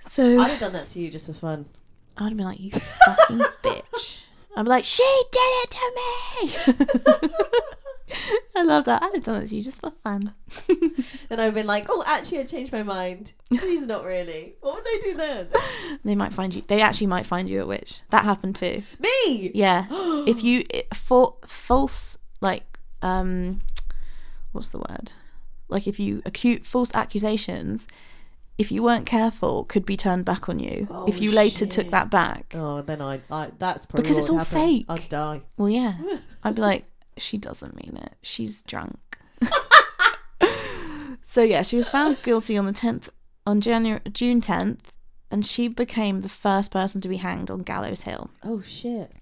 [0.00, 1.66] So I'd have done that to you just for fun.
[2.16, 4.24] I'd have been like, you fucking bitch.
[4.56, 7.28] I'd be like, she did it to me.
[8.56, 9.02] I love that.
[9.02, 10.34] I'd have done it to you just for fun.
[11.28, 13.32] Then I've been like, "Oh, actually, I changed my mind.
[13.50, 15.48] She's not really." What would they do then?
[16.04, 16.62] They might find you.
[16.62, 18.02] They actually might find you a witch.
[18.10, 18.82] That happened too.
[18.98, 19.50] Me.
[19.54, 19.86] Yeah.
[20.26, 23.60] if you for false like um,
[24.52, 25.12] what's the word?
[25.68, 27.88] Like if you acute false accusations,
[28.58, 30.86] if you weren't careful, could be turned back on you.
[30.90, 34.28] Oh, if you later took that back, Oh, then I, I that's probably Because it's
[34.30, 34.84] all fake.
[34.88, 35.42] I'd die.
[35.56, 35.94] well, yeah,
[36.44, 36.84] I'd be like,
[37.16, 38.14] she doesn't mean it.
[38.22, 38.98] She's drunk.
[41.24, 43.10] so yeah, she was found guilty on the tenth
[43.46, 44.92] on January June tenth,
[45.30, 48.30] and she became the first person to be hanged on Gallows Hill.
[48.42, 49.12] Oh shit!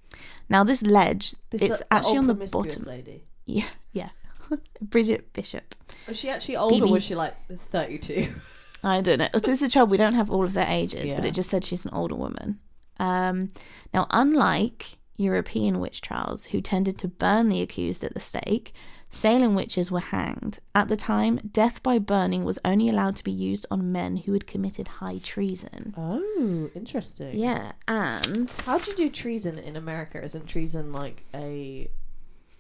[0.49, 2.85] Now this ledge, This it's actually on the bottom.
[2.85, 3.25] Lady.
[3.47, 4.11] Yeah, yeah.
[4.81, 5.75] Bridget Bishop.
[6.09, 8.33] Was she actually old or was she like thirty-two?
[8.85, 9.29] I don't know.
[9.33, 9.93] This is the trouble.
[9.93, 12.59] We don't have all of their ages, but it just said she's an older woman.
[12.99, 13.53] Um,
[13.95, 18.75] now, unlike European witch trials, who tended to burn the accused at the stake,
[19.15, 20.59] Salem witches were hanged.
[20.75, 24.33] At the time, death by burning was only allowed to be used on men who
[24.33, 25.93] had committed high treason.
[25.99, 27.39] Oh, interesting.
[27.39, 30.23] Yeah, and How do you do treason in America?
[30.25, 31.91] Isn't treason like a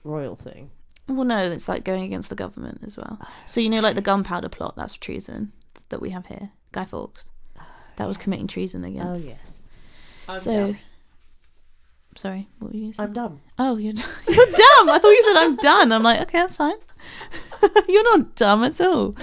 [0.04, 0.70] royal thing?
[1.08, 3.18] well, no, it's like going against the government as well.
[3.46, 5.52] So you know, like the gunpowder plot, that's treason
[5.88, 6.50] that we have here.
[6.70, 7.30] Guy Fawkes,
[7.96, 8.52] that was committing yes.
[8.52, 9.70] treason Oh yes.
[10.28, 10.78] I'm so, dumb.
[12.16, 12.92] Sorry, what were you?
[12.92, 13.08] Saying?
[13.08, 13.40] I'm dumb.
[13.58, 14.90] Oh, you're d- you're dumb.
[14.90, 15.92] I thought you said I'm done.
[15.92, 16.76] I'm like, okay, that's fine.
[17.88, 19.14] you're not dumb at all.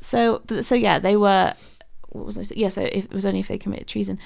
[0.00, 1.54] So, but, so yeah, they were.
[2.10, 2.60] What was I saying?
[2.60, 4.18] Yeah, so if, it was only if they committed treason,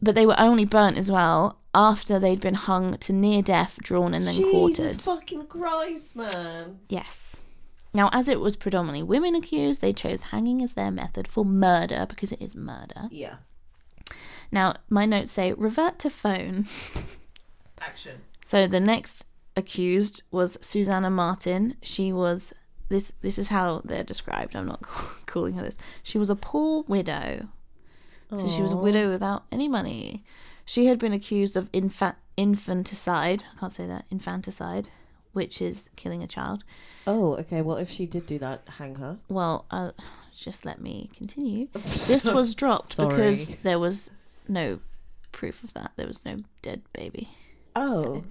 [0.00, 4.14] but they were only burnt as well after they'd been hung to near death, drawn,
[4.14, 4.76] and then quartered.
[4.76, 6.80] Jesus fucking Christ, man.
[6.88, 7.36] Yes.
[7.92, 12.06] Now, as it was predominantly women accused, they chose hanging as their method for murder
[12.08, 13.08] because it is murder.
[13.10, 13.36] Yeah.
[14.52, 16.66] Now, my notes say revert to phone.
[17.80, 18.20] Action.
[18.44, 21.76] So the next accused was Susanna Martin.
[21.82, 22.52] She was
[22.88, 23.12] this.
[23.20, 24.54] This is how they're described.
[24.56, 24.82] I'm not
[25.26, 25.78] calling her this.
[26.02, 27.48] She was a poor widow.
[28.32, 30.22] So she was a widow without any money.
[30.64, 33.42] She had been accused of infa- infanticide.
[33.56, 34.04] I can't say that.
[34.08, 34.88] Infanticide,
[35.32, 36.62] which is killing a child.
[37.08, 37.60] Oh, okay.
[37.60, 39.18] Well, if she did do that, hang her.
[39.28, 39.90] Well, uh,
[40.36, 41.66] just let me continue.
[41.74, 43.08] This was dropped Sorry.
[43.08, 44.12] because there was
[44.46, 44.78] no
[45.32, 45.90] proof of that.
[45.96, 47.30] There was no dead baby.
[47.76, 48.24] Oh.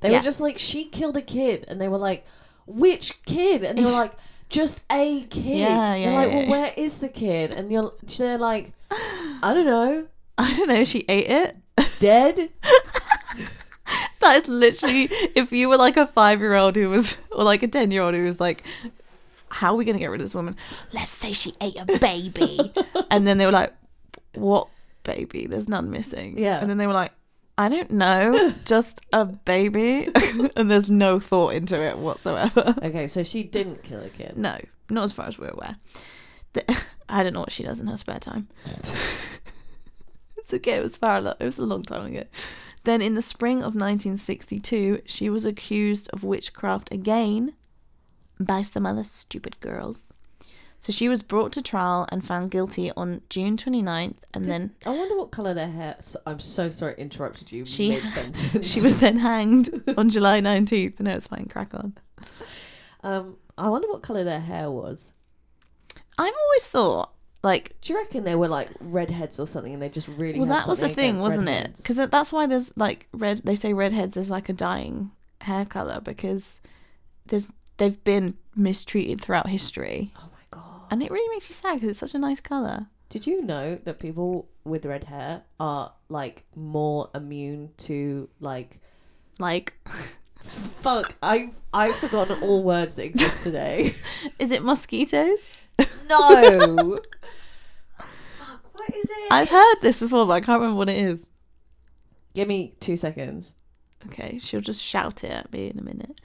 [0.00, 0.18] They yeah.
[0.18, 1.64] were just like, she killed a kid.
[1.68, 2.26] And they were like,
[2.66, 3.64] which kid?
[3.64, 4.12] And they were like,
[4.48, 5.44] just a kid.
[5.44, 6.50] Yeah, yeah, like, yeah, well, yeah.
[6.50, 7.50] where is the kid?
[7.50, 10.06] And you're, they're like, I don't know,
[10.38, 10.84] I don't know.
[10.84, 11.56] She ate it.
[11.98, 12.50] dead.
[14.22, 17.64] That is literally if you were like a five year old who was, or like
[17.64, 18.62] a 10 year old who was like,
[19.48, 20.56] how are we going to get rid of this woman?
[20.92, 22.72] Let's say she ate a baby.
[23.10, 23.74] and then they were like,
[24.34, 24.68] what
[25.02, 25.46] baby?
[25.46, 26.38] There's none missing.
[26.38, 26.58] Yeah.
[26.60, 27.12] And then they were like,
[27.62, 30.08] I don't know, just a baby.
[30.56, 32.74] and there's no thought into it whatsoever.
[32.82, 34.36] Okay, so she didn't kill a kid.
[34.36, 34.58] No,
[34.90, 35.76] not as far as we're aware.
[36.54, 38.48] The- I don't know what she does in her spare time.
[38.66, 40.72] it's okay.
[40.72, 41.22] It was far.
[41.38, 42.24] It was a long time ago.
[42.82, 47.54] Then, in the spring of 1962, she was accused of witchcraft again
[48.40, 50.11] by some other stupid girls.
[50.82, 54.90] So she was brought to trial and found guilty on June 29th, and then I
[54.90, 55.94] wonder what colour their hair.
[56.00, 58.00] So, I'm so sorry, I interrupted you She-
[58.62, 60.98] she was then hanged on July 19th.
[60.98, 61.46] No, it's fine.
[61.46, 61.96] Crack on.
[63.04, 65.12] Um, I wonder what colour their hair was.
[66.18, 67.12] I've always thought,
[67.44, 70.40] like, Do you reckon they were like redheads or something, and they just really?
[70.40, 71.76] well, that was the thing, wasn't it?
[71.76, 73.38] Because that's why there's like red.
[73.44, 76.58] They say redheads is like a dying hair color because
[77.26, 80.28] there's they've been mistreated throughout history, Oh!
[80.92, 82.86] And it really makes you sad because it's such a nice color.
[83.08, 88.78] Did you know that people with red hair are like more immune to like?
[89.38, 89.72] Like,
[90.44, 91.14] Fuck!
[91.22, 93.94] I I've forgotten all words that exist today.
[94.38, 95.42] is it mosquitoes?
[96.06, 96.98] no.
[97.98, 98.60] Fuck!
[98.74, 99.32] What is it?
[99.32, 101.26] I've heard this before, but I can't remember what it is.
[102.34, 103.54] Give me two seconds.
[104.06, 106.20] Okay, she'll just shout it at me in a minute.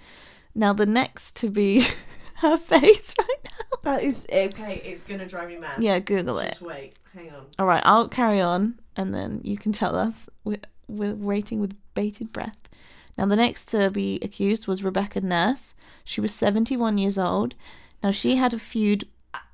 [0.54, 1.86] Now the next to be
[2.38, 3.78] her face right now.
[3.84, 4.82] That is okay.
[4.84, 5.82] It's gonna drive me mad.
[5.82, 6.50] Yeah, Google it.
[6.50, 6.94] Just wait.
[7.16, 7.46] Hang on.
[7.60, 10.30] All right, I'll carry on, and then you can tell us.
[10.44, 12.70] We're, we're waiting with bated breath.
[13.18, 15.74] Now, the next to be accused was Rebecca Nurse.
[16.04, 17.56] She was 71 years old.
[18.04, 19.08] Now, she had a feud.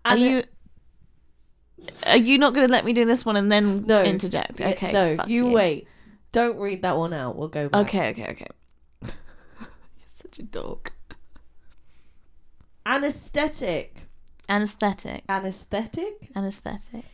[0.04, 0.44] Are you?
[2.08, 4.04] Are you not going to let me do this one and then No.
[4.04, 4.60] interject?
[4.62, 4.92] Okay.
[4.92, 5.88] no, fuck you, wait.
[6.32, 7.36] Don't read that one out.
[7.38, 7.88] We'll go back.
[7.88, 8.48] Okay, okay, okay.
[9.02, 9.12] You're
[10.22, 10.92] such a dog.
[12.86, 14.02] Anesthetic.
[14.50, 15.24] Anesthetic.
[15.30, 16.30] Anesthetic.
[16.36, 17.06] Anesthetic.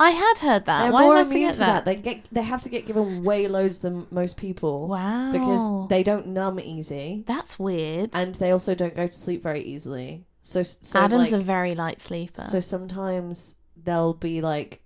[0.00, 0.82] I had heard that.
[0.84, 1.84] They're Why more did I immune forget to that?
[1.84, 1.84] that.
[1.84, 2.24] They get.
[2.30, 5.32] They have to get given way loads than most people Wow.
[5.32, 8.10] because they don't numb easy, That's weird.
[8.12, 10.24] and they also don't go to sleep very easily.
[10.40, 12.42] So, so Adam's like, a very light sleeper.
[12.42, 14.80] So sometimes they'll be like,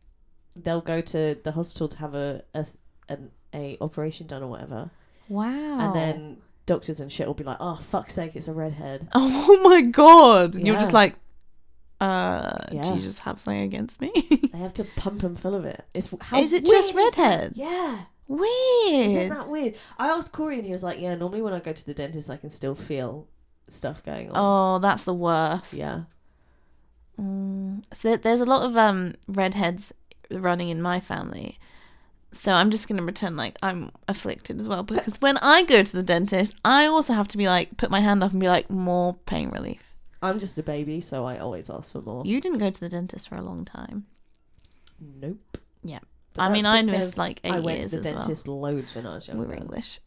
[0.56, 2.66] they'll go to the hospital to have a a
[3.10, 4.90] an, a operation done or whatever,
[5.28, 5.78] wow.
[5.80, 9.60] and then doctors and shit will be like, "Oh fuck's sake, it's a redhead." Oh
[9.62, 10.54] my god!
[10.54, 11.14] And You're just like,
[12.00, 14.10] uh, do you just have something against me?
[14.52, 15.84] They have to pump them full of it.
[15.94, 17.56] It's how Is it just redheads?
[17.56, 18.04] Yeah.
[18.28, 19.06] Weird.
[19.10, 19.74] Isn't that weird?
[19.98, 22.30] I asked Corey and he was like, "Yeah, normally when I go to the dentist,
[22.30, 23.28] I can still feel
[23.68, 25.74] stuff going on." Oh, that's the worst.
[25.74, 26.02] yeah.
[27.20, 27.82] Mm.
[27.92, 29.92] So there, there's a lot of um redheads
[30.30, 31.58] running in my family.
[32.32, 35.92] So I'm just gonna pretend like I'm afflicted as well because when I go to
[35.92, 38.70] the dentist, I also have to be like put my hand up and be like
[38.70, 39.94] more pain relief.
[40.22, 42.22] I'm just a baby, so I always ask for more.
[42.24, 44.06] You didn't go to the dentist for a long time.
[45.00, 45.58] Nope.
[45.82, 45.98] Yeah.
[46.34, 48.22] But I mean, I missed like eight I went years to the as well.
[48.22, 49.46] dentist loads when I was younger.
[49.46, 50.00] We're English.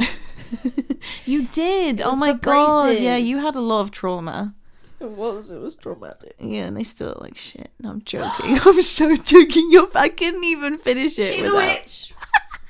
[1.25, 2.01] you did.
[2.01, 2.95] Oh my god.
[2.97, 4.55] Yeah, you had a lot of trauma.
[4.99, 5.51] It was.
[5.51, 6.35] It was traumatic.
[6.39, 7.69] Yeah, and they still like shit.
[7.81, 8.57] No, I'm joking.
[8.65, 9.67] I'm so joking.
[9.69, 11.33] You're, I couldn't even finish it.
[11.33, 12.13] She's a witch.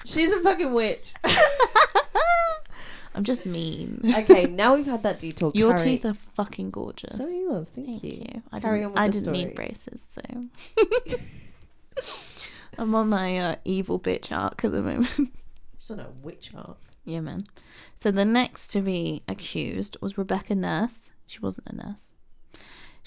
[0.06, 1.14] She's a fucking witch.
[3.16, 4.02] I'm just mean.
[4.18, 5.52] Okay, now we've had that detour.
[5.56, 7.16] Your carry- teeth are fucking gorgeous.
[7.18, 7.70] So are yours.
[7.70, 8.26] Thank, Thank you.
[8.34, 8.42] you.
[8.52, 9.38] I Carry didn't, on with I didn't story.
[9.38, 10.22] need braces, so.
[12.78, 15.30] I'm on my uh, evil bitch arc at the moment.
[15.78, 16.78] She's on a witch arc.
[17.06, 17.48] yeah, man.
[17.98, 21.12] So the next to be accused was Rebecca Nurse.
[21.26, 22.12] She wasn't a nurse.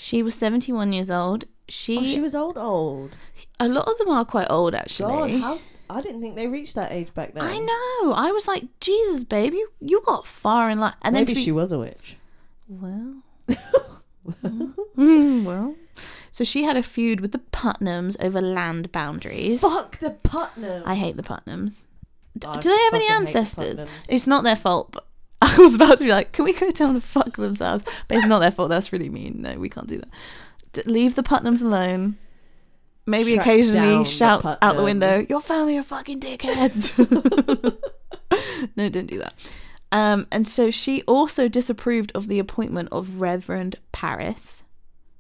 [0.01, 1.47] She was 71 years old.
[1.69, 3.17] She, Oh, she was old, old.
[3.59, 5.39] a lot of them are quite old actually.
[5.39, 5.59] God, how?
[5.91, 7.43] I didn't think they reached that age back then.
[7.43, 8.13] I know.
[8.15, 10.95] I was like, Jesus, babe, you, you got far in life.
[11.03, 12.17] And Maybe then be, she was a witch.
[12.69, 13.23] well,
[14.45, 15.75] mm, well.
[16.31, 19.61] So she had a feud with the Putnams over land boundaries.
[19.61, 20.83] Fuck the Putnams.
[20.87, 21.83] I hate the Putnams.
[22.39, 23.89] D- do they have any hate the ancestors?
[24.09, 24.93] It's not their fault.
[24.93, 25.08] But
[25.43, 27.85] I was about to be like, can we go tell them to fuck themselves?
[28.09, 28.71] But it's not their fault.
[28.71, 29.43] That's really mean.
[29.43, 30.09] No, we can't do that.
[30.73, 32.17] D- leave the Putnams alone.
[33.07, 35.29] Maybe down occasionally the shout out the window, Putnams.
[35.31, 36.93] "Your family are fucking dickheads."
[38.77, 39.35] no, don't do that.
[39.91, 44.63] Um, and so she also disapproved of the appointment of Reverend Parris.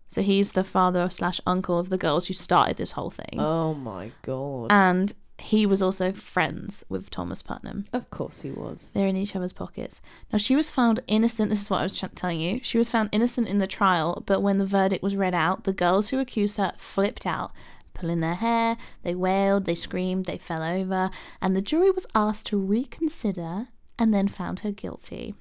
[0.08, 3.74] So he's the father slash uncle of the girls who started this whole thing, Oh
[3.74, 4.68] my god.
[4.70, 7.84] and he was also friends with Thomas Putnam.
[7.92, 8.90] of course he was.
[8.92, 10.00] They're in each other's pockets.
[10.32, 11.50] Now, she was found innocent.
[11.50, 12.60] This is what I was ch- telling you.
[12.62, 15.72] She was found innocent in the trial, but when the verdict was read out, the
[15.72, 17.52] girls who accused her flipped out,
[17.94, 18.76] pulling their hair.
[19.02, 21.10] They wailed, they screamed, they fell over,
[21.40, 23.68] and the jury was asked to reconsider
[23.98, 25.34] and then found her guilty.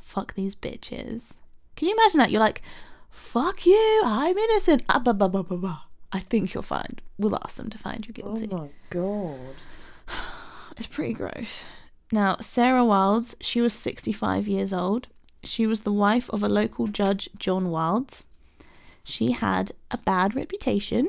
[0.00, 1.32] Fuck these bitches.
[1.76, 2.30] Can you imagine that?
[2.30, 2.62] You're like,
[3.10, 4.82] fuck you, I'm innocent.
[4.88, 5.78] Ah, bah, bah, bah, bah, bah.
[6.16, 8.48] I think you'll find We'll ask them to find you guilty.
[8.50, 9.56] Oh my god.
[10.76, 11.64] It's pretty gross.
[12.12, 15.08] Now, Sarah Wildes, she was 65 years old.
[15.42, 18.24] She was the wife of a local judge, John Wildes.
[19.02, 21.08] She had a bad reputation.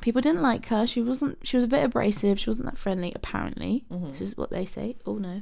[0.00, 0.86] people didn't like her.
[0.88, 1.38] She wasn't.
[1.46, 2.40] She was a bit abrasive.
[2.40, 3.12] She wasn't that friendly.
[3.14, 4.10] Apparently, Mhm.
[4.10, 4.96] this is what they say.
[5.06, 5.40] Oh no.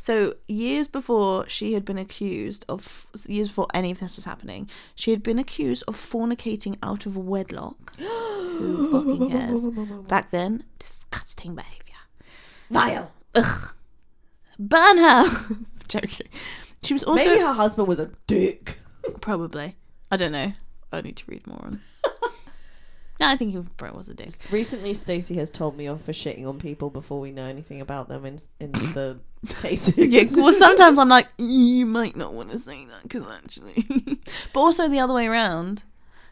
[0.00, 4.70] So years before she had been accused of years before any of this was happening,
[4.94, 7.94] she had been accused of fornicating out of wedlock.
[7.98, 9.66] Who fucking cares?
[10.08, 12.00] Back then, disgusting behavior.
[12.70, 13.12] Vile.
[13.34, 13.72] Ugh.
[14.58, 15.26] Burn her.
[15.88, 16.28] Joking.
[16.82, 18.78] She was also Maybe her husband was a dick.
[19.20, 19.76] probably.
[20.10, 20.54] I don't know.
[20.92, 21.80] I need to read more on.
[23.20, 24.30] No, I think he probably was a dick.
[24.50, 28.08] Recently, Stacey has told me off for shitting on people before we know anything about
[28.08, 29.18] them in in the
[29.60, 29.94] cases.
[29.98, 33.84] Yeah, well, sometimes I'm like, you might not want to say that because actually,
[34.54, 35.84] but also the other way around.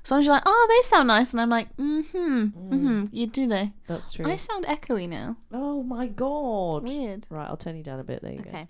[0.02, 3.04] Sometimes you're like, oh, they sound nice, and I'm like, mm-hmm, mm-hmm.
[3.12, 3.72] You do they?
[3.86, 4.24] That's true.
[4.24, 5.36] I sound echoey now.
[5.52, 6.84] Oh my god.
[6.84, 7.26] Weird.
[7.28, 8.22] Right, I'll turn you down a bit.
[8.22, 8.48] There you go.
[8.48, 8.68] Okay.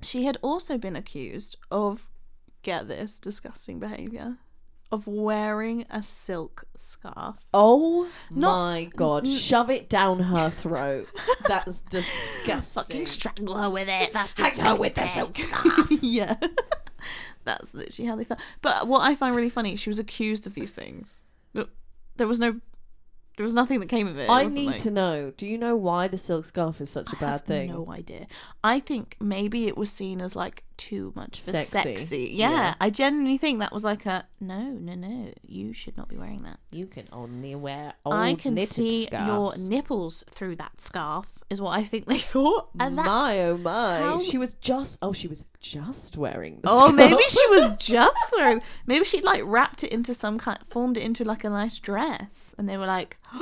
[0.00, 2.08] She had also been accused of,
[2.62, 4.38] get this, disgusting behavior,
[4.92, 7.36] of wearing a silk scarf.
[7.52, 9.26] Oh Not- my god!
[9.28, 11.08] Shove it down her throat.
[11.48, 12.82] That's disgusting.
[12.82, 14.12] Fucking strangle her with it.
[14.12, 15.88] That's Hang her with the silk scarf.
[16.02, 16.36] yeah.
[17.44, 18.40] That's literally how they felt.
[18.62, 21.22] But what I find really funny, she was accused of these things.
[22.18, 22.60] There was no,
[23.36, 24.22] there was nothing that came of it.
[24.22, 25.32] It I wasn't need like- to know.
[25.36, 27.68] Do you know why the silk scarf is such a I bad have thing?
[27.70, 28.26] No idea.
[28.64, 31.78] I think maybe it was seen as like too much for Sexy.
[31.96, 32.30] sexy.
[32.34, 32.74] Yeah, Yeah.
[32.80, 35.32] I genuinely think that was like a no, no, no.
[35.46, 36.58] You should not be wearing that.
[36.72, 41.38] You can only wear old I can see your nipples through that scarf.
[41.48, 42.68] Is what I think they thought.
[42.78, 43.98] And my oh my!
[44.00, 46.60] how- She was just oh, she was just wearing.
[46.62, 46.94] The Oh, scarf.
[46.96, 48.62] maybe she was just wearing.
[48.86, 52.54] Maybe she like wrapped it into some kind, formed it into like a nice dress,
[52.58, 53.16] and they were like,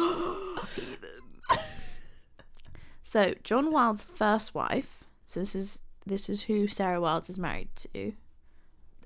[3.03, 5.05] so John Wilde's first wife.
[5.25, 8.13] So this is this is who Sarah Wildes is married to.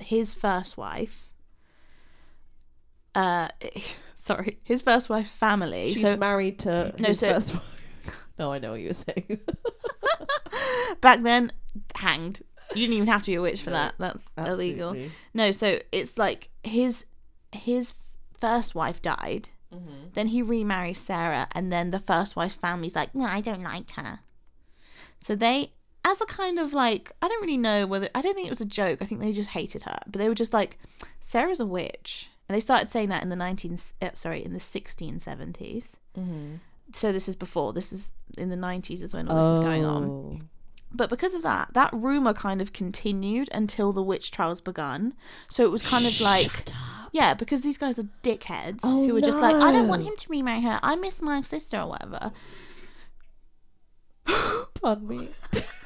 [0.01, 1.29] His first wife.
[3.15, 3.49] Uh,
[4.15, 5.93] sorry, his first wife family.
[5.93, 7.65] She's so married to No, his so- first wife.
[8.39, 9.41] No, I know what you were saying.
[11.01, 11.51] back then,
[11.97, 12.41] hanged.
[12.73, 13.95] You didn't even have to be a witch for that.
[13.99, 14.97] That's illegal.
[15.35, 17.05] No, so it's like his
[17.51, 17.95] his
[18.41, 19.49] first wife died.
[19.75, 20.11] Mm-hmm.
[20.15, 23.91] Then he remarries Sarah, and then the first wife's family's like, no, I don't like
[23.97, 24.21] her.
[25.19, 25.73] So they,
[26.09, 28.63] as a kind of like, I don't really know whether I don't think it was
[28.63, 29.03] a joke.
[29.03, 30.79] I think they just hated her, but they were just like,
[31.21, 34.61] Sarah's a witch, and they started saying that in the nineteen, uh, sorry, in the
[34.61, 35.99] sixteen seventies.
[36.19, 36.57] Mm-hmm.
[36.95, 37.75] So this is before.
[37.75, 40.05] This is in the nineties is when all this is going on.
[40.05, 40.41] Oh.
[40.91, 45.13] But because of that, that rumor kind of continued until the witch trials begun.
[45.51, 46.71] So it was kind of like,
[47.13, 50.17] yeah, because these guys are dickheads Oh, who were just like, I don't want him
[50.17, 50.81] to remarry her.
[50.83, 52.33] I miss my sister or whatever.
[54.81, 55.29] Pardon me.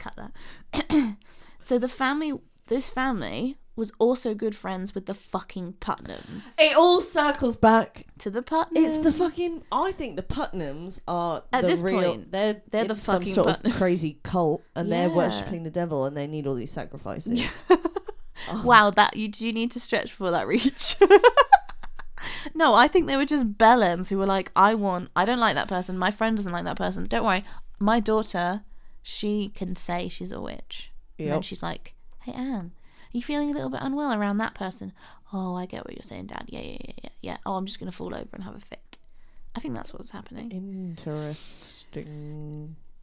[0.00, 1.16] Cut that.
[1.62, 2.32] so the family,
[2.66, 6.54] this family was also good friends with the fucking Putnams.
[6.58, 8.02] It all circles back.
[8.18, 8.66] To the Putnams.
[8.74, 9.62] It's the fucking.
[9.70, 12.02] I think the Putnams are At the this real.
[12.02, 13.72] point, they're they're the some fucking sort Putnam.
[13.72, 17.62] of crazy cult, and they're worshipping the devil, and they need all these sacrifices.
[18.64, 20.96] Wow, that you do you need to stretch before that reach?
[22.54, 25.54] no, I think they were just bellends who were like, I want, I don't like
[25.56, 25.98] that person.
[25.98, 27.06] My friend doesn't like that person.
[27.06, 27.44] Don't worry,
[27.78, 28.62] my daughter,
[29.02, 30.92] she can say she's a witch.
[31.18, 32.72] And then she's like, Hey Anne,
[33.12, 34.92] are you feeling a little bit unwell around that person?
[35.32, 36.44] Oh, I get what you're saying, Dad.
[36.48, 37.10] Yeah, yeah, yeah, yeah.
[37.20, 37.36] yeah.
[37.46, 38.98] Oh, I'm just gonna fall over and have a fit.
[39.54, 40.50] I think that's what's happening.
[40.50, 41.96] Interesting.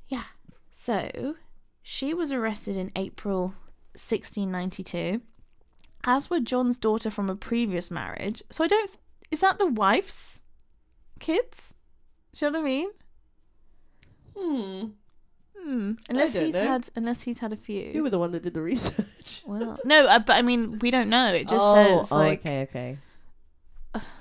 [0.07, 0.23] Yeah.
[0.71, 1.35] So
[1.81, 3.53] she was arrested in April
[3.93, 5.21] 1692,
[6.05, 8.41] as were John's daughter from a previous marriage.
[8.49, 8.97] So I don't.
[9.31, 10.41] Is that the wife's
[11.19, 11.75] kids?
[12.33, 12.89] Do you know what I mean?
[14.37, 14.85] Hmm.
[15.67, 15.93] Hmm.
[16.09, 16.61] Unless he's know.
[16.61, 16.87] had.
[16.95, 17.91] Unless he's had a few.
[17.93, 19.43] You were the one that did the research.
[19.45, 21.33] well, no, uh, but I mean, we don't know.
[21.33, 22.97] It just oh, says oh, like okay, okay.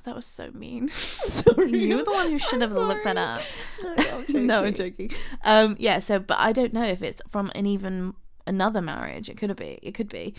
[0.03, 0.89] that was so mean.
[0.89, 1.71] Sorry.
[1.79, 3.43] you were the one who should have looked that up.
[3.81, 5.11] No, I'm no, I'm joking.
[5.11, 5.19] joking.
[5.45, 6.01] Um, yeah.
[6.01, 9.29] So, but I don't know if it's from an even another marriage.
[9.29, 9.79] It could be.
[9.85, 10.35] It could be.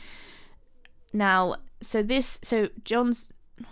[1.14, 3.32] Now, so this, so John's,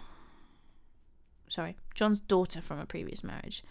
[1.49, 3.61] sorry, John's daughter from a previous marriage.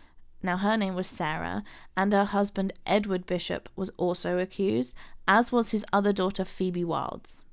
[0.45, 1.65] Now, her name was Sarah,
[1.97, 4.95] and her husband Edward Bishop was also accused,
[5.27, 7.45] as was his other daughter Phoebe Wildes.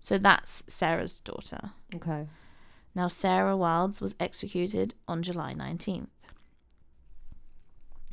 [0.00, 1.70] So that's Sarah's daughter.
[1.94, 2.26] Okay.
[2.92, 6.08] Now, Sarah Wildes was executed on July 19th.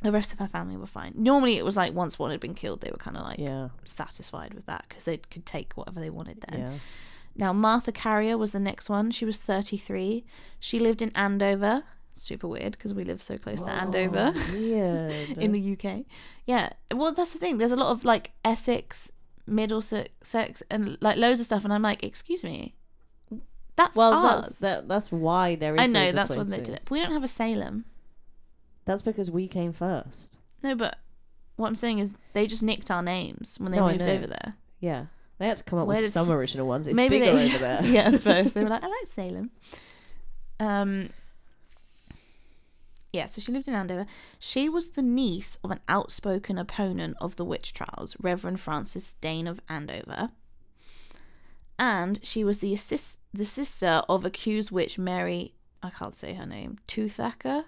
[0.04, 1.14] The rest of her family were fine.
[1.16, 3.70] Normally, it was like once one had been killed, they were kind of like Yeah.
[3.86, 6.60] satisfied with that because they could take whatever they wanted then.
[6.60, 6.74] Yeah.
[7.36, 9.10] Now, Martha Carrier was the next one.
[9.10, 10.24] She was 33.
[10.60, 11.86] She lived in Andover.
[12.18, 15.38] Super weird because we live so close to Andover Oh, Weird.
[15.38, 16.05] in the UK.
[16.45, 16.70] Yeah.
[16.93, 17.57] Well, that's the thing.
[17.57, 19.11] There's a lot of like Essex,
[19.45, 21.63] Middlesex, and like loads of stuff.
[21.63, 22.76] And I'm like, excuse me,
[23.76, 24.41] That's Well, ours.
[24.41, 25.82] that's that, that's why there is.
[25.82, 26.82] I know that's when they did it.
[26.86, 27.86] But we don't have a Salem.
[28.86, 30.38] That's because we came first.
[30.63, 30.97] No, but
[31.57, 34.55] what I'm saying is they just nicked our names when they No, moved over there.
[34.80, 35.05] Yeah,
[35.38, 36.88] they had to come up Where with some original ones.
[36.88, 37.80] It's Maybe bigger they over there.
[37.84, 39.51] yeah, I suppose they were like, I like Salem.
[40.59, 41.09] Um.
[43.18, 44.05] Yeah, so she lived in Andover.
[44.38, 49.47] She was the niece of an outspoken opponent of the witch trials, Reverend Francis Dane
[49.47, 50.30] of Andover.
[51.80, 56.45] And she was the assist- the sister of accused witch Mary, I can't say her
[56.45, 57.65] name, Toothaker.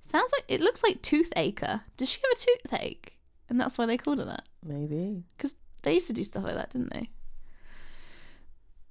[0.00, 1.80] Sounds like it looks like Toothaker.
[1.96, 3.18] Does she have a toothache?
[3.48, 4.44] And that's why they called her that.
[4.64, 5.24] Maybe.
[5.36, 7.10] Because they used to do stuff like that, didn't they?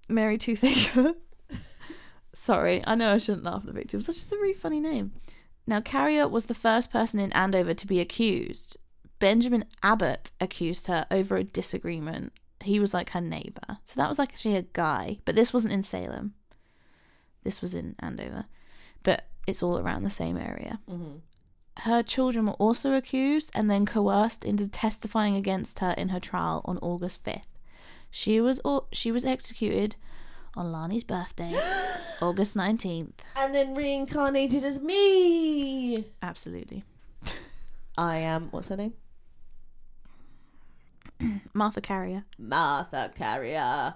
[0.10, 1.16] Mary Toothaker.
[2.48, 4.08] Sorry, I know I shouldn't laugh at the victims.
[4.08, 5.12] That's just a really funny name.
[5.68, 8.78] Now, Carrier was the first person in Andover to be accused.
[9.20, 12.32] Benjamin Abbott accused her over a disagreement.
[12.64, 13.80] He was like her neighbor.
[13.84, 15.18] So that was like actually a guy.
[15.26, 16.36] But this wasn't in Salem.
[17.44, 18.46] This was in Andover.
[19.04, 21.18] But it's all around the same area Mm-hmm.
[21.80, 26.62] her children were also accused and then coerced into testifying against her in her trial
[26.64, 27.42] on August 5th.
[28.10, 28.62] She was
[28.94, 29.98] she was executed
[30.56, 31.54] on Lani's birthday,
[32.22, 33.12] August 19th.
[33.36, 36.06] And then reincarnated as me.
[36.22, 36.84] Absolutely.
[37.98, 38.50] I am.
[38.52, 38.94] What's her name?
[41.54, 42.26] Martha Carrier.
[42.38, 43.96] Martha Carrier.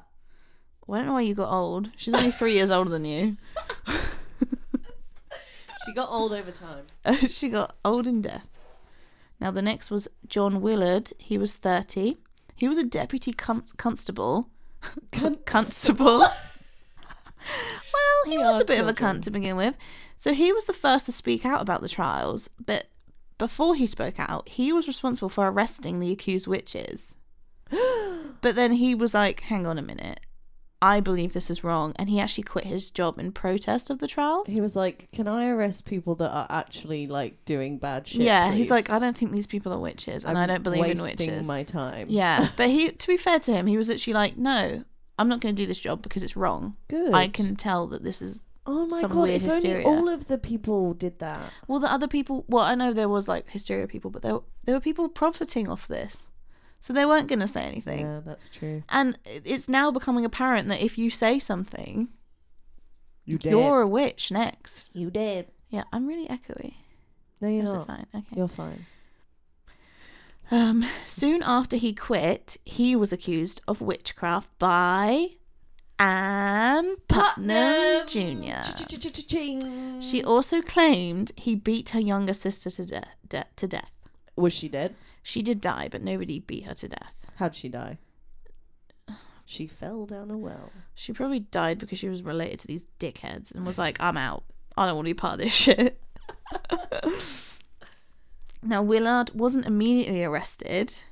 [0.88, 1.90] Well, I don't know why you got old.
[1.96, 3.38] She's only three years older than you.
[5.86, 6.86] She got old over time.
[7.28, 8.48] she got old in death.
[9.40, 11.12] Now, the next was John Willard.
[11.18, 12.18] He was 30.
[12.56, 14.50] He was a deputy com- constable.
[15.46, 16.20] constable.
[16.20, 16.34] well,
[18.32, 19.76] he was a bit of a cunt to begin with.
[20.16, 22.88] So he was the first to speak out about the trials, but
[23.38, 27.16] before he spoke out, he was responsible for arresting the accused witches.
[28.42, 30.20] but then he was like, hang on a minute.
[30.84, 31.94] I believe this is wrong.
[31.98, 34.48] And he actually quit his job in protest of the trials.
[34.48, 38.52] He was like, "Can I arrest people that are actually like doing bad shit?" yeah,
[38.52, 41.00] he's like, I don't think these people are witches, and I I'm don't believe in
[41.00, 41.48] wasting witches.
[41.48, 42.08] my time.
[42.10, 44.84] Yeah, but he, to be fair to him, he was actually like, no,
[45.22, 46.76] I'm not going to do this job because it's wrong.
[46.90, 47.14] good.
[47.14, 48.42] I can tell that this is.
[48.66, 49.24] Oh my some god!
[49.24, 49.86] weird If hysteria.
[49.88, 51.40] only all of the people did that.
[51.68, 52.46] Well, the other people.
[52.48, 55.88] Well, I know there was like hysteria people, but there there were people profiting off
[55.88, 56.30] this,
[56.80, 58.02] so they weren't going to say anything.
[58.02, 58.84] Yeah, that's true.
[58.90, 62.10] And it's now becoming apparent that if you say something,
[63.26, 63.52] You did.
[63.52, 64.96] you're a witch next.
[64.96, 65.48] You did.
[65.70, 66.74] Yeah, I'm really echoey.
[67.42, 67.88] No, you're Is not.
[67.88, 68.06] fine?
[68.14, 68.26] Okay.
[68.36, 68.86] You're fine.
[70.52, 75.30] Um, soon after he quit, he was accused of witchcraft by
[75.98, 78.62] Anne Putnam Jr.
[80.02, 83.92] She also claimed he beat her younger sister to, de- de- to death.
[84.36, 84.96] Was she dead?
[85.24, 87.26] She did die, but nobody beat her to death.
[87.36, 87.98] How'd she die?
[89.46, 90.72] She fell down a well.
[90.96, 94.44] She probably died because she was related to these dickheads and was like, I'm out.
[94.76, 96.02] I don't want to be part of this shit.
[98.64, 101.04] now, Willard wasn't immediately arrested,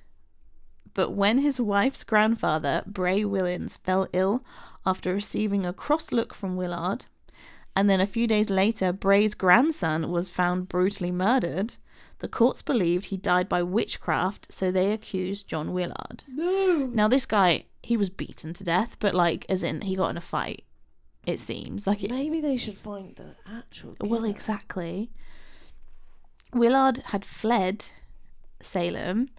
[0.93, 4.43] but when his wife's grandfather, Bray Wilkins, fell ill
[4.85, 7.05] after receiving a cross look from Willard,
[7.75, 11.75] and then a few days later, Bray's grandson was found brutally murdered,
[12.19, 16.25] the courts believed he died by witchcraft, so they accused John Willard.
[16.27, 16.89] No.
[16.93, 20.17] Now this guy, he was beaten to death, but like as in he got in
[20.17, 20.63] a fight.
[21.25, 22.09] It seems like it.
[22.09, 23.95] Maybe they should find the actual.
[24.01, 25.11] Well, exactly.
[26.59, 27.85] Willard had fled
[28.61, 29.29] Salem,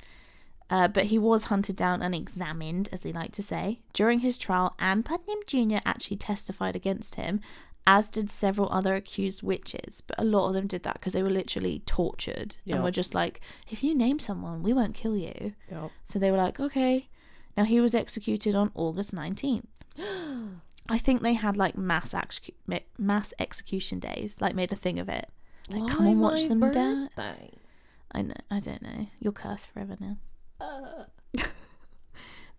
[0.71, 3.81] uh, but he was hunted down and examined, as they like to say.
[3.93, 5.79] During his trial, Anne Putnam Jr.
[5.85, 7.41] actually testified against him,
[7.87, 10.01] as did several other accused witches.
[10.07, 12.77] But a lot of them did that because they were literally tortured Yeah.
[12.77, 15.55] and were just like, if you name someone, we won't kill you.
[15.71, 15.91] Yep.
[16.05, 17.09] So they were like, okay.
[17.57, 19.65] Now he was executed on August 19th.
[20.89, 22.15] I think they had like mass
[22.99, 25.29] mass execution days, like made a thing of it.
[25.71, 27.51] Like, come Why and watch them die.
[28.13, 29.07] I know, I don't know.
[29.21, 30.17] You're cursed forever now.
[30.61, 31.05] Uh,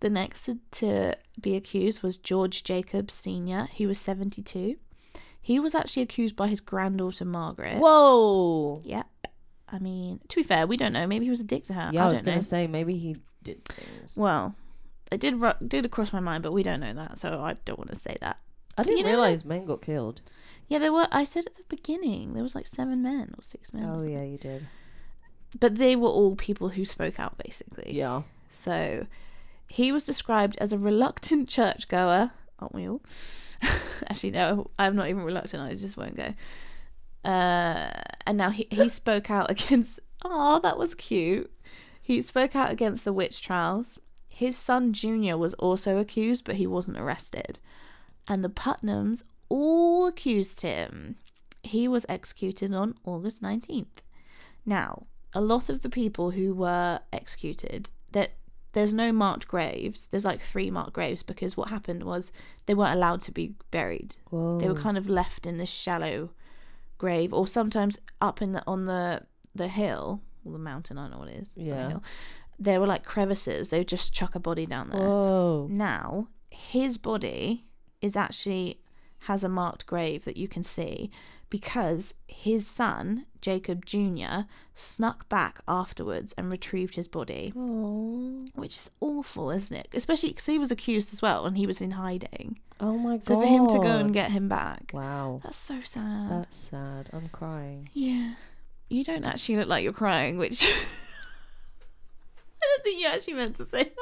[0.02, 3.68] The next to, to be accused was George Jacobs Sr.
[3.70, 4.74] He was 72.
[5.40, 7.76] He was actually accused by his granddaughter Margaret.
[7.76, 8.80] Whoa.
[8.84, 9.06] Yep.
[9.68, 11.06] I mean, to be fair, we don't know.
[11.06, 11.90] Maybe he was a dick to her.
[11.92, 12.42] Yeah, I, I was gonna know.
[12.42, 14.16] say maybe he did things.
[14.16, 14.56] Well,
[15.12, 17.78] it did ru- did cross my mind, but we don't know that, so I don't
[17.78, 18.40] want to say that.
[18.76, 20.20] I didn't you know- realize men got killed.
[20.68, 21.06] Yeah, there were.
[21.12, 23.84] I said at the beginning there was like seven men or six men.
[23.84, 24.66] Oh yeah, you did.
[25.60, 27.92] But they were all people who spoke out, basically.
[27.94, 28.22] Yeah.
[28.48, 29.06] So
[29.68, 32.32] he was described as a reluctant churchgoer.
[32.58, 33.02] Aren't we all?
[34.08, 35.62] Actually, no, I'm not even reluctant.
[35.62, 36.32] I just won't go.
[37.24, 37.90] Uh,
[38.26, 40.00] and now he, he spoke out against.
[40.24, 41.50] Oh, that was cute.
[42.00, 43.98] He spoke out against the witch trials.
[44.28, 47.58] His son Junior was also accused, but he wasn't arrested.
[48.28, 51.16] And the Putnams all accused him.
[51.62, 54.00] He was executed on August 19th.
[54.66, 58.32] Now, a lot of the people who were executed, that
[58.72, 60.08] there's no marked graves.
[60.08, 62.32] There's like three marked graves because what happened was
[62.66, 64.16] they weren't allowed to be buried.
[64.30, 64.58] Whoa.
[64.58, 66.30] They were kind of left in this shallow
[66.98, 69.22] grave, or sometimes up in the on the
[69.54, 70.96] the hill or the mountain.
[70.96, 71.52] I don't know what it is.
[71.56, 71.88] It's not a Yeah.
[71.90, 72.02] hill.
[72.58, 73.68] There were like crevices.
[73.68, 75.00] They would just chuck a body down there.
[75.06, 75.66] Whoa.
[75.70, 77.66] Now his body
[78.02, 78.80] is actually
[79.26, 81.10] has a marked grave that you can see
[81.48, 84.46] because his son Jacob Jr.
[84.74, 88.44] snuck back afterwards and retrieved his body, Oh.
[88.54, 89.88] which is awful, isn't it?
[89.94, 92.58] Especially because he was accused as well and he was in hiding.
[92.80, 93.24] Oh my god.
[93.24, 95.40] So for him to go and get him back, Wow.
[95.44, 96.30] that's so sad.
[96.30, 97.10] That's sad.
[97.12, 97.88] I'm crying.
[97.92, 98.34] Yeah.
[98.88, 100.74] You don't actually look like you're crying, which I
[102.60, 103.92] don't think you actually meant to say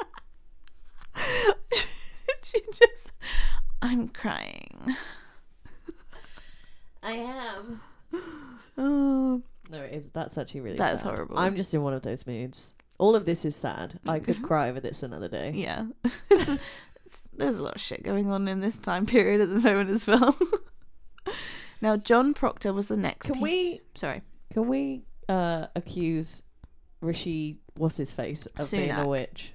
[1.15, 1.55] that.
[2.43, 3.10] she just
[3.81, 4.95] I'm crying.
[7.03, 7.81] I am.
[8.77, 10.11] Oh No, it is.
[10.11, 11.07] That's actually really That is sad.
[11.15, 11.37] horrible.
[11.39, 12.73] I'm just in one of those moods.
[12.99, 13.99] All of this is sad.
[14.07, 15.51] I could cry over this another day.
[15.55, 15.85] yeah.
[17.33, 20.05] There's a lot of shit going on in this time period at the moment as
[20.07, 20.37] well.
[21.81, 23.27] now John Proctor was the next.
[23.27, 24.21] Can he- we Sorry.
[24.53, 26.43] can we uh accuse
[27.01, 29.07] Rishi what's his face of being a Sunak.
[29.07, 29.53] witch?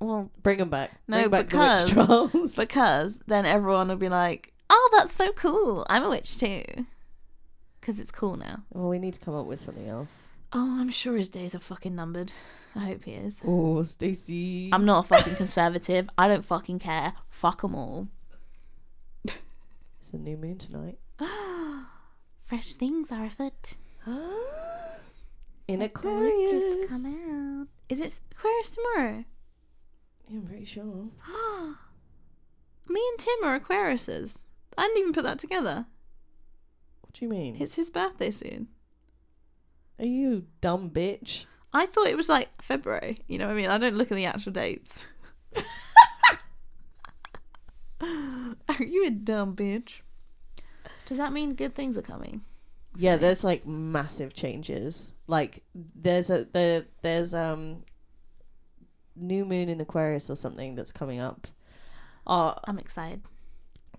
[0.00, 0.90] Well, Bring him back.
[1.08, 5.86] No, back because- the because then everyone will be like, "Oh, that's so cool!
[5.88, 6.62] I'm a witch too,"
[7.80, 8.62] because it's cool now.
[8.72, 10.28] well, we need to come up with something else.
[10.52, 12.32] Oh, I'm sure his days are fucking numbered.
[12.74, 13.40] I hope he is.
[13.44, 14.70] Oh, Stacey.
[14.72, 16.08] I'm not a fucking conservative.
[16.18, 17.14] I don't fucking care.
[17.28, 18.08] Fuck them all.
[19.24, 20.98] It's a new moon tonight.
[22.42, 23.78] Fresh things are afoot.
[25.66, 26.86] In Just Aquarius.
[27.04, 27.68] come out.
[27.88, 29.24] Is it Aquarius tomorrow?
[30.28, 30.84] Yeah, I'm pretty sure.
[32.88, 34.44] Me and Tim are Aquariuses.
[34.78, 35.86] I didn't even put that together.
[37.00, 37.56] What do you mean?
[37.58, 38.68] It's his birthday soon.
[39.98, 41.46] Are you dumb bitch?
[41.72, 43.18] I thought it was like February.
[43.26, 43.66] You know what I mean?
[43.66, 45.06] I don't look at the actual dates.
[48.00, 50.02] are you a dumb bitch?
[51.06, 52.42] Does that mean good things are coming?
[52.96, 55.12] Yeah, there's like massive changes.
[55.26, 57.82] Like there's a there there's um
[59.16, 61.48] new moon in Aquarius or something that's coming up.
[62.26, 63.22] Uh I'm excited.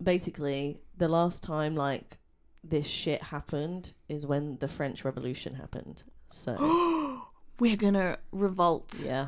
[0.02, 2.18] basically the last time like
[2.64, 6.04] this shit happened is when the French Revolution happened.
[6.30, 7.22] So
[7.60, 9.02] We're gonna revolt.
[9.04, 9.28] yeah.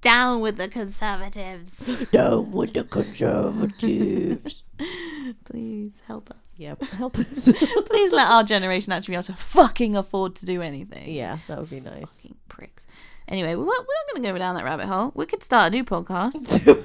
[0.00, 2.06] Down with the conservatives.
[2.10, 4.62] Down with the conservatives.
[5.44, 6.36] Please help us.
[6.56, 7.52] yeah, help us.
[7.86, 11.12] Please let our generation actually be able to fucking afford to do anything.
[11.12, 12.00] yeah, that would be nice.
[12.22, 12.86] Fucking pricks.
[13.30, 15.12] Anyway, we're, we're not going to go down that rabbit hole.
[15.14, 16.84] We could start a new podcast.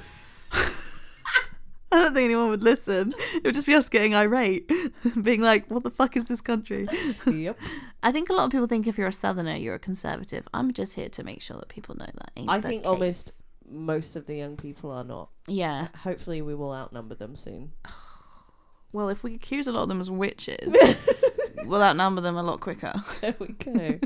[1.92, 3.14] I don't think anyone would listen.
[3.34, 4.70] It would just be us getting irate,
[5.22, 6.88] being like, what the fuck is this country?
[7.26, 7.58] yep.
[8.02, 10.46] I think a lot of people think if you're a southerner, you're a conservative.
[10.54, 12.88] I'm just here to make sure that people know that ain't I think case.
[12.88, 15.30] almost most of the young people are not.
[15.48, 15.88] Yeah.
[16.02, 17.72] Hopefully we will outnumber them soon.
[18.92, 20.74] Well, if we accuse a lot of them as witches,
[21.64, 22.94] we'll outnumber them a lot quicker.
[23.20, 23.98] There we go.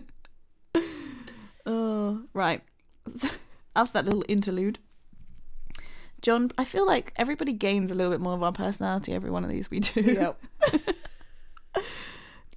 [1.73, 2.63] Oh, right.
[3.77, 4.81] After that little interlude,
[6.21, 9.45] John, I feel like everybody gains a little bit more of our personality every one
[9.45, 10.01] of these we do.
[10.01, 10.43] yep.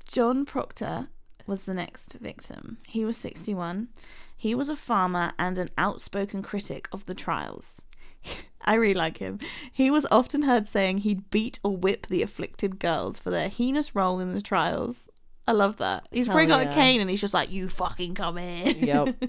[0.07, 1.09] John Proctor
[1.45, 2.77] was the next victim.
[2.87, 3.89] He was 61.
[4.35, 7.83] He was a farmer and an outspoken critic of the trials.
[8.65, 9.37] I really like him.
[9.71, 13.93] He was often heard saying he'd beat or whip the afflicted girls for their heinous
[13.93, 15.07] role in the trials.
[15.47, 16.07] I love that.
[16.11, 16.71] He's Hell probably got yeah.
[16.71, 19.23] a cane and he's just like, "You fucking come here." Yep.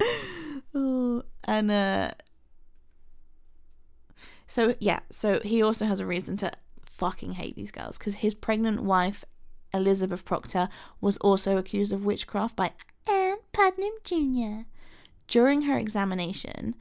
[0.74, 2.10] oh, and uh,
[4.46, 6.50] so yeah, so he also has a reason to
[6.84, 9.24] fucking hate these girls because his pregnant wife
[9.72, 10.68] Elizabeth Proctor
[11.00, 12.72] was also accused of witchcraft by
[13.10, 14.66] Anne Putnam Jr.
[15.26, 16.74] During her examination,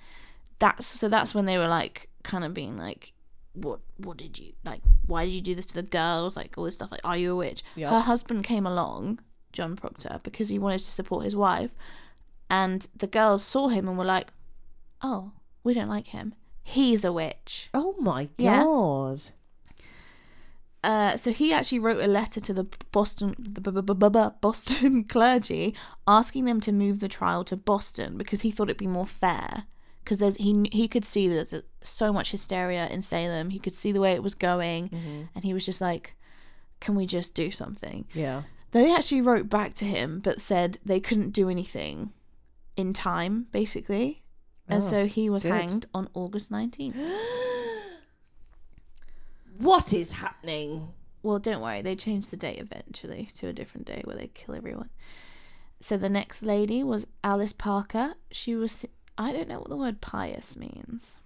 [0.60, 3.14] that's so that's when they were like kind of being like,
[3.62, 3.80] "What?
[3.98, 4.82] What did you like?
[5.06, 6.36] Why did you do this to the girls?
[6.38, 6.92] Like all this stuff.
[6.92, 7.90] Like, are you a witch?" Yep.
[7.90, 9.20] Her husband came along,
[9.54, 11.76] John Proctor, because he wanted to support his wife,
[12.50, 14.32] and the girls saw him and were like,
[15.02, 15.32] "Oh,
[15.64, 16.34] we don't like him.
[16.64, 18.64] He's a witch." Oh my Yeah.
[18.64, 19.22] god.
[20.84, 25.04] Uh, so he actually wrote a letter to the Boston the b- b- b- Boston
[25.16, 25.76] clergy
[26.08, 29.66] asking them to move the trial to Boston because he thought it'd be more fair.
[30.08, 33.50] Because there's he he could see there's so much hysteria in Salem.
[33.50, 35.24] He could see the way it was going, mm-hmm.
[35.36, 36.16] and he was just like,
[36.80, 38.44] "Can we just do something?" Yeah.
[38.72, 42.14] They actually wrote back to him but said they couldn't do anything
[42.78, 44.24] in time, basically.
[44.70, 45.52] oh, And Oh, so he was good.
[45.52, 46.96] hanged on August 19th.
[49.58, 50.94] What is happening?
[51.24, 54.56] Well, don't worry, they changed the date eventually to a different day where they kill
[54.56, 54.90] everyone.
[55.82, 58.14] So the next lady was Alice Parker.
[58.32, 58.86] She was
[59.18, 61.20] I don't know what the word pious means.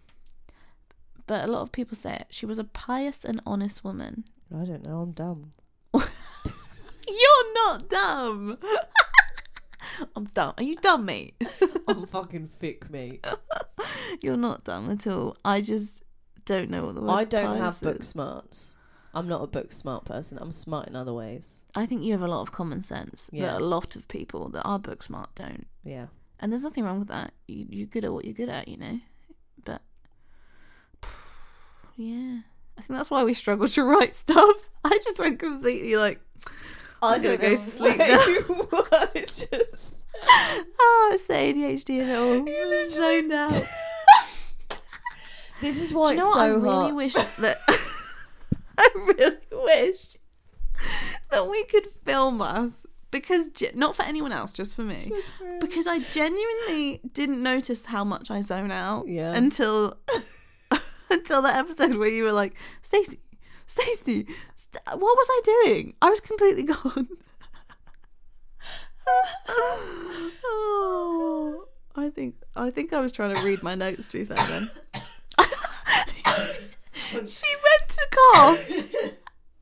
[1.27, 2.27] But a lot of people say it.
[2.29, 4.23] She was a pious and honest woman.
[4.53, 4.99] I don't know.
[5.01, 5.53] I'm dumb.
[5.93, 8.57] You're not dumb.
[10.15, 10.53] I'm dumb.
[10.57, 11.35] Are you dumb, mate?
[11.87, 13.25] I'm fucking thick, mate.
[14.21, 15.35] You're not dumb at all.
[15.43, 16.03] I just
[16.45, 18.73] don't know what the word I don't have pious book smarts.
[19.13, 20.37] I'm not a book smart person.
[20.39, 21.59] I'm smart in other ways.
[21.75, 23.43] I think you have a lot of common sense Yeah.
[23.51, 25.67] that a lot of people that are book smart don't.
[25.83, 26.07] Yeah.
[26.41, 27.33] And there's nothing wrong with that.
[27.47, 28.99] You, you're good at what you're good at, you know.
[29.63, 29.81] But
[31.95, 32.39] yeah,
[32.77, 34.69] I think that's why we struggle to write stuff.
[34.83, 36.19] I just went completely like,
[37.01, 38.07] I I'm gonna don't go to sleep now.
[39.15, 42.47] just oh, it's the ADHD it all.
[42.47, 43.63] You zoned out.
[45.61, 46.43] This is why Do you know it's what?
[46.43, 46.95] I so really hot.
[46.95, 47.57] wish that
[48.79, 50.17] I really wish
[51.29, 55.11] that we could film us because not for anyone else, just for me.
[55.59, 59.33] Because I genuinely didn't notice how much I zone out Yeah.
[59.35, 59.97] until
[61.09, 63.19] until that episode where you were like, Stacey,
[63.65, 65.93] Stacey, st- what was I doing?
[66.01, 67.07] I was completely gone.
[70.43, 74.07] oh, I think I think I was trying to read my notes.
[74.09, 74.69] To be fair, then
[77.27, 78.71] she went to cough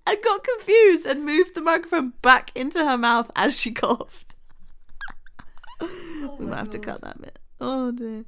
[0.10, 4.36] and got confused and moved the microphone back into her mouth as she coughed.
[5.82, 7.40] Oh we might have to cut that bit.
[7.62, 8.26] Oh dear.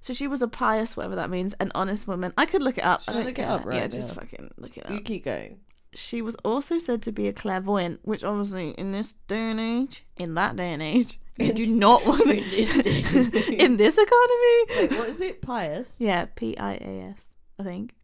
[0.00, 2.32] So she was a pious, whatever that means, an honest woman.
[2.36, 3.02] I could look it up.
[3.02, 3.50] Shall I I don't look it care.
[3.50, 5.04] up yeah, right just fucking look it You up.
[5.04, 5.60] keep going.
[5.94, 10.04] She was also said to be a clairvoyant, which obviously in this day and age,
[10.16, 13.96] in that day and age, you do not want to In this day in this
[13.96, 14.64] economy.
[14.88, 15.40] Wait, what is it?
[15.40, 16.00] Pious?
[16.00, 17.28] Yeah, P I A S.
[17.58, 17.94] I think.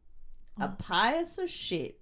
[0.59, 1.99] A pious of shit.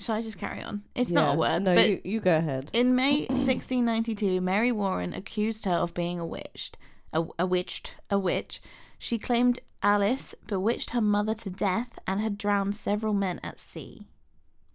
[0.00, 0.82] Shall I just carry on?
[0.94, 2.70] It's not a word, No, but you, you go ahead.
[2.72, 6.72] In May 1692, Mary Warren accused her of being a witch.
[7.12, 8.62] A, a witched, a witch.
[8.98, 14.06] She claimed Alice bewitched her mother to death and had drowned several men at sea.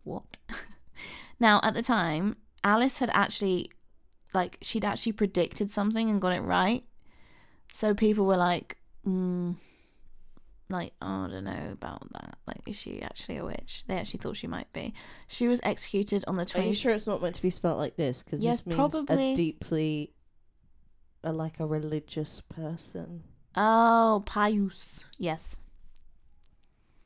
[0.04, 0.38] What?
[1.40, 3.72] now, at the time, Alice had actually,
[4.34, 6.84] like, she'd actually predicted something and got it right.
[7.68, 9.56] So people were like, mm,
[10.70, 12.38] like, oh, I don't know about that.
[12.48, 13.84] Like, is she actually a witch?
[13.88, 14.94] They actually thought she might be.
[15.28, 16.60] She was executed on the 20th.
[16.64, 18.24] Are you sure it's not meant to be spelt like this?
[18.24, 19.34] Because Yes, this means probably.
[19.34, 20.14] a deeply,
[21.24, 23.24] a, like a religious person.
[23.56, 25.04] Oh, pious.
[25.20, 25.58] Yes.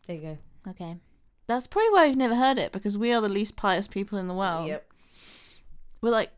[0.08, 0.38] There you go.
[0.72, 0.96] Okay.
[1.48, 4.28] That's probably why we've never heard it because we are the least pious people in
[4.28, 4.68] the world.
[4.68, 4.86] Yep.
[6.02, 6.32] We're like,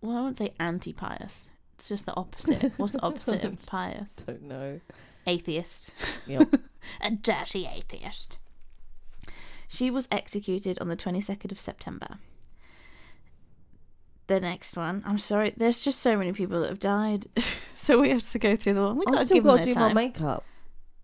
[0.00, 1.50] well, I wouldn't say anti-pious.
[1.74, 2.72] It's just the opposite.
[2.76, 4.16] What's the opposite of pious?
[4.16, 4.80] Don't know.
[5.26, 5.94] Atheist.
[6.26, 6.54] Yep.
[7.02, 8.38] A dirty atheist.
[9.68, 12.18] She was executed on the 22nd of September.
[14.26, 17.26] The next one, I'm sorry, there's just so many people that have died,
[17.74, 18.96] so we have to go through the one.
[18.96, 20.44] We I've gotta still got to do my makeup.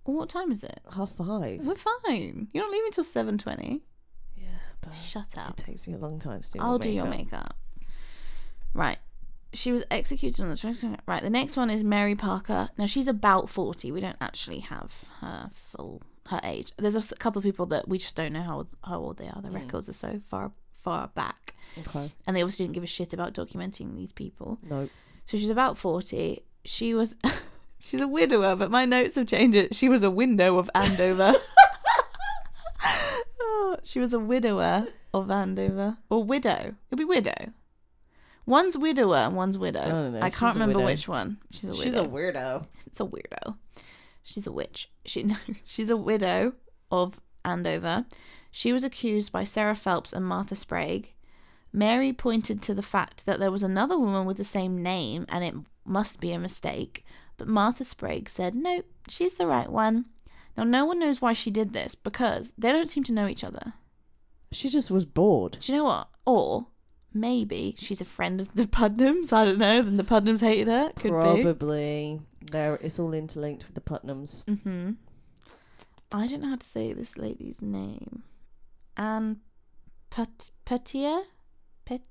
[0.05, 0.81] What time is it?
[0.95, 1.61] Half five.
[1.67, 2.47] We're fine.
[2.53, 3.83] You're not leaving till seven twenty.
[4.37, 4.47] Yeah,
[4.81, 5.59] but Shut up.
[5.59, 6.59] it takes me a long time to do.
[6.61, 7.57] I'll do your makeup.
[8.75, 8.99] Right.
[9.53, 10.99] She was executed on the 22nd.
[11.07, 11.23] Right.
[11.23, 12.69] The next one is Mary Parker.
[12.77, 13.91] Now she's about forty.
[13.91, 16.73] We don't actually have her full her age.
[16.77, 19.41] There's a couple of people that we just don't know how how old they are.
[19.41, 19.55] The mm.
[19.55, 22.13] records are so far far back, Okay.
[22.27, 24.59] and they obviously didn't give a shit about documenting these people.
[24.69, 24.89] No.
[25.25, 26.43] So she's about 40.
[26.65, 27.17] She was.
[27.79, 29.75] she's a widower, but my notes have changed it.
[29.75, 31.35] She was a window of Andover.
[33.41, 35.99] oh, she was a widower of Andover.
[36.09, 36.75] Or widow.
[36.91, 37.53] It'd be widow.
[38.47, 39.83] One's widower and one's widow.
[39.83, 40.21] I don't know.
[40.23, 40.91] I can't a remember widow.
[40.91, 41.39] which one.
[41.51, 41.83] She's a widow.
[41.83, 42.65] She's a weirdo.
[42.87, 43.57] It's a weirdo.
[44.23, 44.91] She's a witch.
[45.05, 46.53] She no, she's a widow
[46.91, 48.07] of Andover.
[48.51, 51.13] She was accused by Sarah Phelps and Martha Sprague.
[51.73, 55.45] Mary pointed to the fact that there was another woman with the same name and
[55.45, 57.05] it must be a mistake.
[57.37, 60.07] But Martha Sprague said, "No, she's the right one."
[60.57, 63.45] Now no one knows why she did this because they don't seem to know each
[63.45, 63.75] other.
[64.53, 65.59] She just was bored.
[65.61, 66.09] Do you know what?
[66.25, 66.69] Or
[67.13, 69.33] maybe she's a friend of the Putnams.
[69.33, 69.83] I don't know.
[69.83, 70.91] Then the Putnams hated her.
[70.97, 71.43] Could be.
[71.43, 72.21] Probably.
[72.51, 74.45] There, it's all interlinked with the Putnams.
[74.45, 74.93] Mm-hmm.
[76.13, 78.23] I don't know how to say this lady's name.
[78.97, 79.41] Anne
[80.11, 81.23] Pet Petier?
[81.85, 82.03] Pet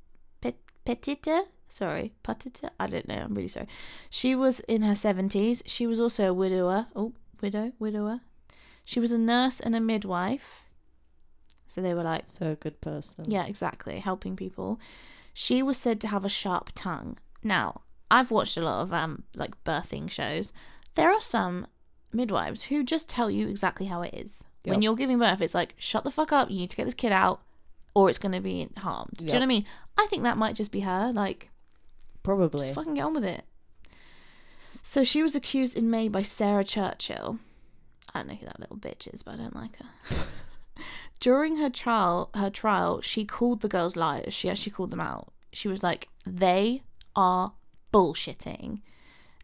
[0.41, 1.45] Pet Petita?
[1.69, 2.69] Sorry, Petita?
[2.79, 3.15] I don't know.
[3.15, 3.67] I'm really sorry.
[4.09, 5.63] She was in her seventies.
[5.65, 6.87] She was also a widower.
[6.95, 8.19] Oh, widow, widower.
[8.83, 10.64] She was a nurse and a midwife.
[11.75, 13.25] So they were like, So a good person.
[13.27, 14.79] yeah, exactly, helping people.
[15.33, 17.17] She was said to have a sharp tongue.
[17.43, 20.53] Now, I've watched a lot of um like birthing shows.
[20.93, 21.67] There are some
[22.13, 24.45] midwives who just tell you exactly how it is.
[24.63, 26.93] When you're giving birth, it's like, shut the fuck up, you need to get this
[26.93, 27.41] kid out,
[27.93, 29.17] or it's going to be harmed.
[29.17, 29.65] Do you know what I mean?
[29.97, 31.11] I think that might just be her.
[31.13, 31.51] Like,
[32.23, 32.61] Probably.
[32.61, 33.43] just fucking get on with it.
[34.81, 37.37] So she was accused in May by Sarah Churchill.
[38.13, 40.25] I don't know who that little bitch is, but I don't like her.
[41.19, 44.33] During her trial, her trial, she called the girls liars.
[44.33, 45.29] She actually called them out.
[45.53, 46.83] She was like, "They
[47.15, 47.53] are
[47.93, 48.81] bullshitting,"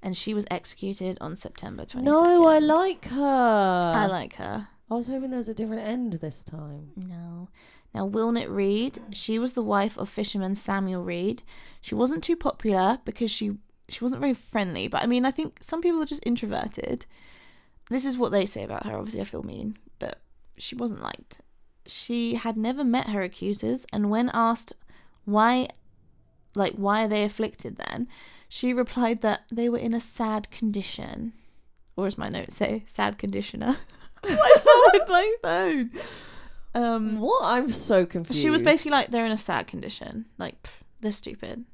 [0.03, 2.21] and she was executed on September twenty second.
[2.21, 3.93] no, I like her.
[3.95, 4.67] I like her.
[4.89, 6.91] I was hoping there was a different end this time.
[6.97, 7.47] No.
[7.93, 11.43] Now, Wilnett Reed, she was the wife of fisherman Samuel Reed.
[11.81, 13.57] She wasn't too popular because she
[13.89, 17.05] she wasn't very friendly, but I mean, I think some people are just introverted.
[17.89, 18.97] This is what they say about her.
[18.97, 20.21] Obviously, I feel mean, but
[20.57, 21.39] she wasn't liked.
[21.91, 24.73] She had never met her accusers, and when asked
[25.25, 25.67] why,
[26.55, 28.07] like, why are they afflicted then,
[28.49, 31.33] she replied that they were in a sad condition.
[31.95, 33.77] Or as my notes say, sad conditioner.
[34.23, 34.39] With
[35.07, 35.91] my phone?
[36.73, 37.43] Um, What?
[37.43, 38.39] I'm so confused.
[38.41, 40.25] she was basically like, they're in a sad condition.
[40.37, 41.65] Like, pff, they're stupid.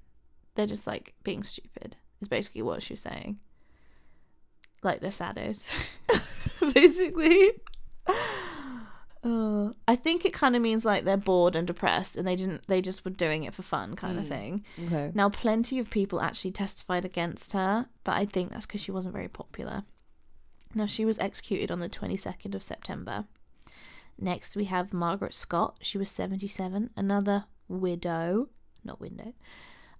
[0.55, 3.37] They're just like being stupid, is basically what she was saying.
[4.83, 5.65] Like, they're saddos.
[6.73, 7.51] basically.
[9.23, 12.67] Uh, I think it kind of means like they're bored and depressed and they didn't,
[12.67, 14.29] they just were doing it for fun kind of Mm.
[14.29, 14.65] thing.
[14.85, 15.11] okay.
[15.13, 19.13] Now, plenty of people actually testified against her, but I think that's because she wasn't
[19.15, 19.83] very popular.
[20.75, 23.25] Now, she was executed on the 22nd of September.
[24.19, 25.77] Next, we have Margaret Scott.
[25.81, 28.49] She was 77, another widow,
[28.83, 29.33] not window.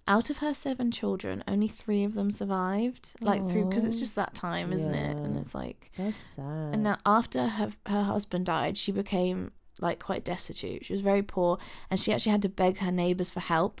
[0.08, 3.12] Out of her seven children, only three of them survived.
[3.20, 5.18] Like, through, because it's just that time, isn't it?
[5.22, 6.72] And it's like, That's sad.
[6.72, 10.86] and now after her her husband died, she became like quite destitute.
[10.86, 11.58] She was very poor,
[11.90, 13.80] and she actually had to beg her neighbors for help.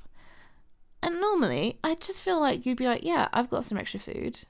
[1.02, 4.40] And normally, I just feel like you'd be like, "Yeah, I've got some extra food."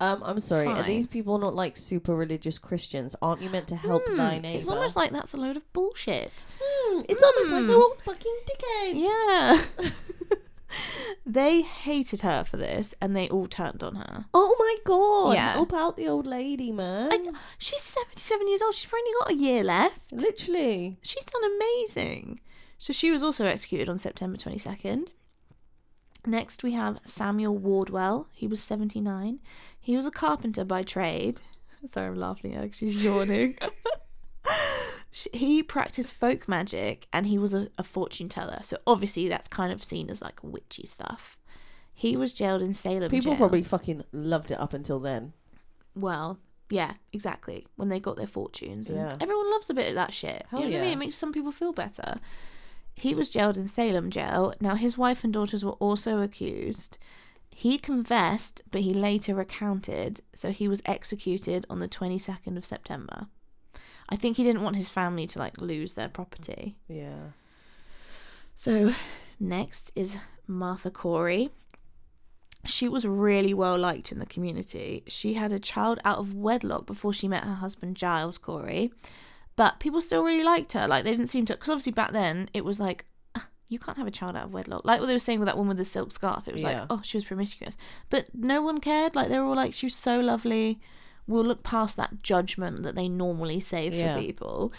[0.00, 0.68] um, I'm sorry.
[0.68, 3.14] Are these people not like super religious Christians?
[3.22, 4.58] Aren't you meant to help thy Hmm, neighbor?
[4.58, 6.32] It's almost like that's a load of bullshit.
[6.60, 7.68] Hmm, it's almost like Hmm.
[7.68, 8.94] they're all fucking dickheads.
[9.78, 9.90] Yeah.
[11.24, 14.26] they hated her for this, and they all turned on her.
[14.34, 15.34] Oh my god.
[15.34, 15.52] Yeah.
[15.52, 17.10] Help out the old lady, man.
[17.58, 18.74] She's seventy-seven years old.
[18.74, 20.12] She's only got a year left.
[20.12, 20.98] Literally.
[21.02, 22.40] She's done amazing.
[22.78, 25.08] So she was also executed on September 22nd.
[26.26, 28.28] Next, we have Samuel Wardwell.
[28.32, 29.38] He was 79.
[29.80, 31.40] He was a carpenter by trade.
[31.86, 33.56] Sorry, I'm laughing at her 'cause she's yawning.
[35.10, 38.58] He practiced folk magic and he was a, a fortune teller.
[38.62, 41.38] So obviously, that's kind of seen as like witchy stuff.
[41.92, 43.10] He was jailed in Salem.
[43.10, 43.38] People jail.
[43.38, 45.32] probably fucking loved it up until then.
[45.94, 46.38] Well,
[46.68, 47.66] yeah, exactly.
[47.76, 48.90] When they got their fortunes.
[48.90, 49.16] And Yeah.
[49.20, 50.44] Everyone loves a bit of that shit.
[50.50, 50.92] Hell you know what I mean?
[50.92, 52.16] It makes some people feel better.
[52.94, 54.54] He was jailed in Salem jail.
[54.60, 56.98] Now, his wife and daughters were also accused.
[57.50, 63.28] He confessed, but he later recanted, so he was executed on the 22nd of September.
[64.08, 66.76] I think he didn't want his family to like lose their property.
[66.88, 67.30] Yeah.
[68.54, 68.94] So,
[69.38, 71.50] next is Martha Corey.
[72.64, 75.02] She was really well liked in the community.
[75.06, 78.92] She had a child out of wedlock before she met her husband Giles Corey,
[79.54, 80.88] but people still really liked her.
[80.88, 83.04] Like they didn't seem to, because obviously back then it was like
[83.36, 84.84] "Ah, you can't have a child out of wedlock.
[84.84, 86.48] Like what they were saying with that woman with the silk scarf.
[86.48, 86.80] It was Yeah.
[86.80, 87.76] like oh she was promiscuous,
[88.10, 89.14] but no one cared.
[89.14, 90.80] Like they were all like she was so lovely.
[91.26, 94.16] We'll look past that judgment that they normally say for Yeah.
[94.18, 94.72] people.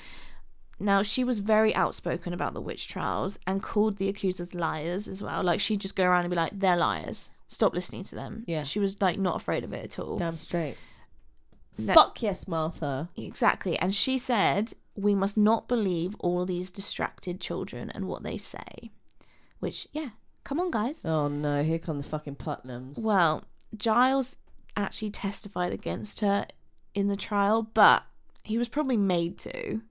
[0.80, 5.22] Now, she was very outspoken about the witch trials and called the accusers liars as
[5.24, 5.44] well.
[5.44, 7.32] Like, she'd just go around and be like, they're liars.
[7.48, 8.44] Stop listening to them.
[8.48, 8.64] Yeah.
[8.64, 10.18] She was, like, not afraid of it at all.
[10.18, 10.78] Damn straight.
[11.80, 13.10] Ne- Fuck yes, Martha.
[13.18, 13.78] Exactly.
[13.80, 18.92] And she said, we must not believe all these distracted children and what they say.
[19.60, 20.10] Which, yeah,
[20.44, 21.06] come on, guys.
[21.06, 23.00] Oh no, here come the fucking Putnams.
[23.04, 23.44] Well,
[23.76, 24.38] Giles
[24.78, 26.48] actually testified against her
[26.94, 28.04] in the trial, but
[28.44, 29.82] he was probably made to.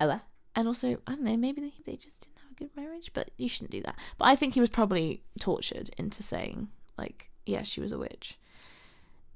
[0.00, 0.22] Oh, Ella.
[0.54, 3.30] and also I don't know, maybe they, they just didn't have a good marriage, but
[3.38, 3.96] you shouldn't do that.
[4.18, 8.38] But I think he was probably tortured into saying like, yeah, she was a witch.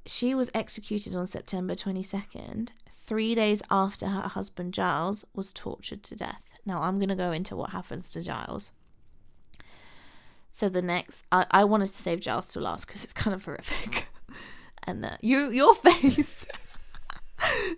[0.04, 6.16] She was executed on September 22nd, three days after her husband Giles was tortured to
[6.16, 6.58] death.
[6.66, 8.72] Now I'm gonna go into what happens to Giles.
[10.48, 13.44] So the next, I, I wanted to save Giles to last because it's kind of
[13.44, 14.06] horrific.
[14.86, 16.46] and uh, you, your face.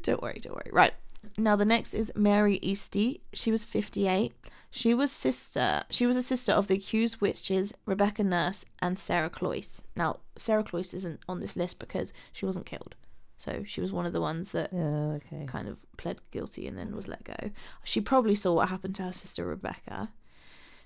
[0.03, 0.71] don't worry, don't worry.
[0.73, 0.95] Right.
[1.39, 3.21] Now the next is Mary Easty.
[3.33, 4.33] She was 58.
[4.71, 5.83] She was sister.
[5.91, 9.83] She was a sister of the accused witches Rebecca Nurse and Sarah Cloyce.
[9.97, 12.95] Now Sarah Cloyce isn't on this list because she wasn't killed,
[13.39, 15.45] so she was one of the ones that Yeah, okay.
[15.47, 17.37] kind of pled guilty and then was let go.
[17.85, 20.11] She probably saw what happened to her sister Rebecca.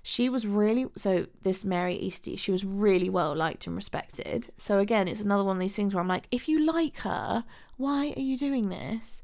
[0.09, 4.49] She was really so this Mary Easty, she was really well liked and respected.
[4.57, 7.45] So again, it's another one of these things where I'm like, if you like her,
[7.77, 9.23] why are you doing this?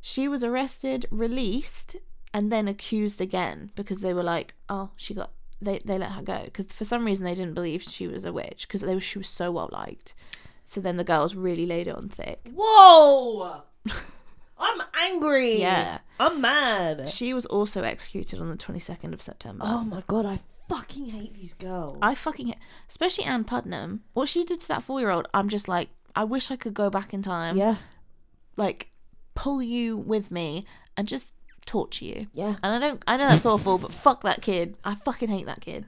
[0.00, 1.94] She was arrested, released,
[2.34, 5.30] and then accused again because they were like, oh, she got
[5.62, 8.32] they they let her go because for some reason they didn't believe she was a
[8.32, 10.12] witch because they were she was so well liked.
[10.64, 12.50] So then the girls really laid it on thick.
[12.52, 13.62] Whoa!
[14.58, 15.60] I'm angry.
[15.60, 15.98] Yeah.
[16.18, 17.08] I'm mad.
[17.08, 19.64] She was also executed on the 22nd of September.
[19.66, 21.98] Oh my god, I fucking hate these girls.
[22.02, 24.02] I fucking hate, especially Anne Putnam.
[24.14, 26.74] What she did to that four year old, I'm just like, I wish I could
[26.74, 27.76] go back in time, yeah,
[28.56, 28.90] like
[29.34, 30.64] pull you with me
[30.96, 31.34] and just
[31.66, 32.22] torture you.
[32.32, 32.56] yeah.
[32.62, 34.76] And I don't, I know that's awful, but fuck that kid.
[34.84, 35.86] I fucking hate that kid.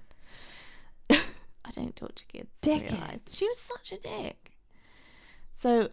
[1.11, 2.49] I don't torture kids.
[2.67, 2.91] in real life.
[2.91, 3.39] Dickheads.
[3.39, 4.53] She was such a dick.
[5.53, 5.89] So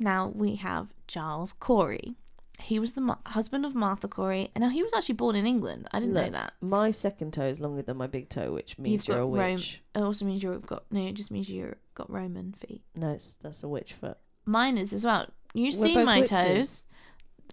[0.00, 2.16] now we have Giles Corey.
[2.62, 5.46] He was the ma- husband of Martha Corey, and now he was actually born in
[5.46, 5.88] England.
[5.92, 6.52] I didn't know that.
[6.60, 9.38] My second toe is longer than my big toe, which means You've you're a got
[9.38, 9.82] Rome- witch.
[9.94, 11.00] It also means you've got no.
[11.06, 12.82] It just means you've got Roman feet.
[12.94, 14.18] No, it's, that's a witch foot.
[14.44, 15.26] Mine is as well.
[15.54, 16.30] You've We're seen both my witches.
[16.44, 16.84] toes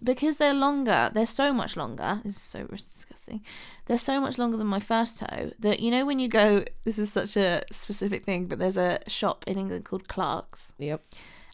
[0.04, 1.10] because they're longer.
[1.14, 2.20] They're so much longer.
[2.22, 3.42] This is so disgusting.
[3.86, 6.64] They're so much longer than my first toe that you know when you go.
[6.84, 11.02] This is such a specific thing, but there's a shop in England called Clark's, Yep.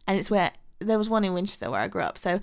[0.08, 0.50] and it's where
[0.80, 2.18] there was one in Winchester where I grew up.
[2.18, 2.40] So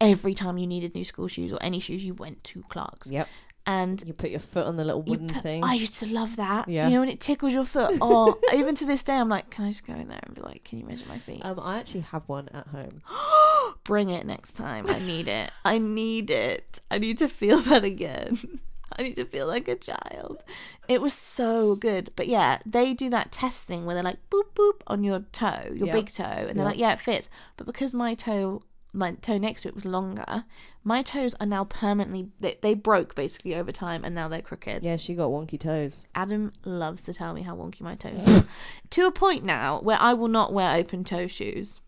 [0.00, 3.28] every time you needed new school shoes or any shoes, you went to Clark's, Yep.
[3.66, 5.64] and You put your foot on the little wooden put- thing.
[5.64, 6.68] I used to love that.
[6.68, 6.86] Yeah.
[6.88, 7.98] You know when it tickles your foot.
[8.00, 10.40] Oh, even to this day, I'm like, can I just go in there and be
[10.42, 11.44] like, can you measure my feet?
[11.44, 13.02] Um, I actually have one at home.
[13.84, 14.86] Bring it next time.
[14.88, 15.50] I need it.
[15.64, 16.80] I need it.
[16.90, 18.60] I need to feel that again.
[18.98, 20.42] I need to feel like a child.
[20.88, 22.10] It was so good.
[22.16, 25.72] But yeah, they do that test thing where they're like boop boop on your toe,
[25.72, 25.92] your Yeah.
[25.92, 26.64] big toe, and they're Yeah.
[26.64, 27.28] like, yeah, it fits.
[27.56, 28.62] But because my toe
[28.92, 30.44] my toe next to it was longer,
[30.82, 34.82] my toes are now permanently they, they broke basically over time and now they're crooked.
[34.82, 36.06] Yeah, she got wonky toes.
[36.14, 38.44] Adam loves to tell me how wonky my toes are.
[38.90, 41.80] to a point now where I will not wear open toe shoes.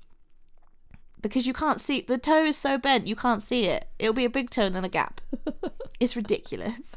[1.20, 3.88] Because you can't see the toe is so bent you can't see it.
[3.98, 5.20] It'll be a big toe and then a gap.
[6.00, 6.94] it's ridiculous.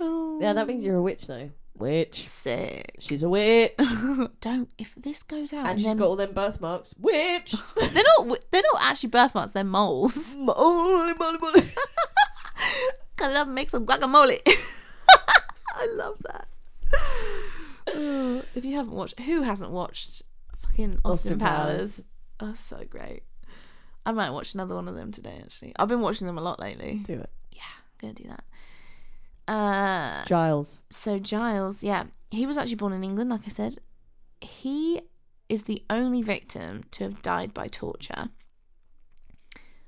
[0.00, 1.50] oh, Yeah, that means you're a witch though.
[1.78, 2.26] Witch.
[2.26, 2.96] sick.
[2.98, 3.74] She's a witch.
[4.40, 6.94] Don't if this goes out and and, she's then got all them birthmarks.
[6.98, 7.54] Witch.
[7.76, 10.34] they're not they're not actually birthmarks, they're moles.
[10.38, 11.68] Oh, molly, molly, molly.
[13.16, 14.38] Cut it up and make some guacamole.
[15.74, 16.48] I love that.
[18.54, 20.22] If you haven't watched, who hasn't watched
[20.76, 21.76] fucking Austin, Austin Powers?
[21.76, 22.04] Powers.
[22.40, 23.22] Oh, so great.
[24.04, 25.40] I might watch another one of them today.
[25.42, 27.00] Actually, I've been watching them a lot lately.
[27.04, 27.30] Do it.
[27.50, 28.44] Yeah, I'm gonna do that.
[29.48, 30.80] Uh, Giles.
[30.90, 33.78] so Giles, yeah, he was actually born in England, like I said.
[34.40, 35.00] He
[35.48, 38.28] is the only victim to have died by torture.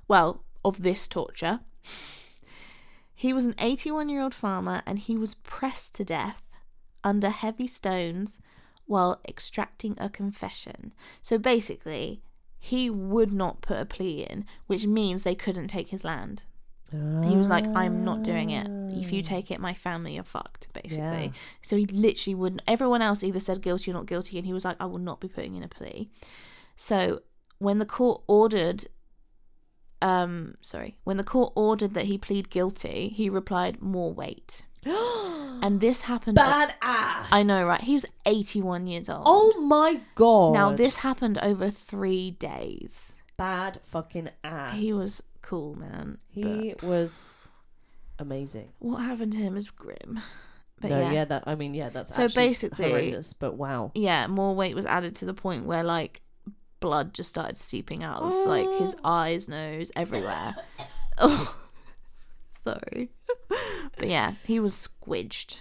[0.07, 1.61] Well, of this torture.
[3.15, 6.43] He was an 81 year old farmer and he was pressed to death
[7.03, 8.39] under heavy stones
[8.89, 10.93] while extracting a confession.
[11.23, 12.21] So basically,
[12.59, 16.43] he would not put a plea in, which means they couldn't take his land.
[16.91, 18.67] He was like, I'm not doing it.
[18.97, 21.25] If you take it, my family are fucked, basically.
[21.25, 21.33] Yeah.
[21.61, 22.63] So he literally wouldn't.
[22.67, 25.21] Everyone else either said guilty or not guilty, and he was like, I will not
[25.21, 26.09] be putting in a plea.
[26.77, 27.21] So
[27.59, 28.87] when the court ordered,
[30.01, 34.65] um, sorry, when the court ordered that he plead guilty, he replied, more weight.
[35.61, 36.39] And this happened.
[36.39, 36.77] Badass.
[36.81, 37.81] I know, right?
[37.81, 39.25] He was 81 years old.
[39.27, 40.55] Oh my god.
[40.55, 43.15] Now this happened over three days.
[43.37, 44.75] bad fucking ass.
[44.75, 46.19] He was cool, man.
[46.31, 47.39] He was
[48.21, 48.69] amazing.
[48.79, 50.21] What happened to him is grim.
[50.81, 51.13] But no, yeah.
[51.13, 51.25] yeah.
[51.25, 53.33] that I mean, yeah, that's So basically- horrendous.
[53.33, 53.91] But wow.
[53.95, 56.23] yeah, more weight was added to the point where like
[56.81, 59.11] blood just started seeping out of like his oh.
[59.11, 60.55] eyes, nose, everywhere.
[61.19, 61.57] oh,
[62.65, 63.11] sorry.
[63.49, 65.59] But yeah, he was squidged.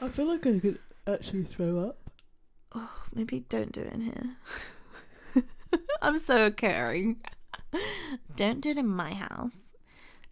[0.00, 1.98] I feel like I could actually throw up.
[2.74, 5.42] Oh, maybe don't do it in here.
[6.02, 7.16] I'm so caring.
[8.36, 9.70] don't do it in my house.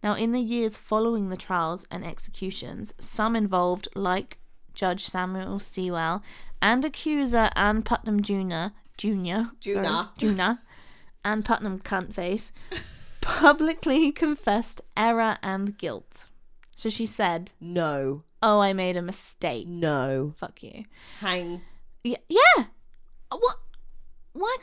[0.03, 4.39] Now, in the years following the trials and executions, some involved, like
[4.73, 6.23] Judge Samuel Sewall
[6.61, 8.73] and accuser Anne Putnam Jr.
[8.97, 9.49] Jr.
[9.59, 9.79] Junior.
[9.83, 10.51] sorry, Jr.
[11.25, 12.51] Anne Putnam cuntface
[13.39, 16.27] publicly confessed error and guilt.
[16.75, 19.67] So she said, No, "Oh, I made a mistake.
[19.67, 20.33] no.
[20.37, 20.85] Fuck you."
[21.19, 21.61] Hang.
[22.03, 22.65] Yeah, yeah.
[23.31, 23.57] What?
[24.33, 24.55] Why?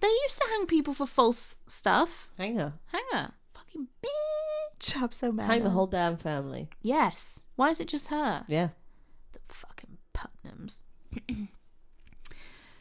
[0.00, 2.30] They used to hang people for false stuff.
[2.38, 2.74] Hang her.
[2.86, 3.32] Hang her.
[3.52, 5.02] Fucking bitch.
[5.02, 5.46] I'm so mad.
[5.50, 6.68] Hang the whole damn family.
[6.80, 7.44] Yes.
[7.56, 8.44] Why is it just her?
[8.48, 8.68] Yeah.
[9.32, 10.80] The fucking Putnams.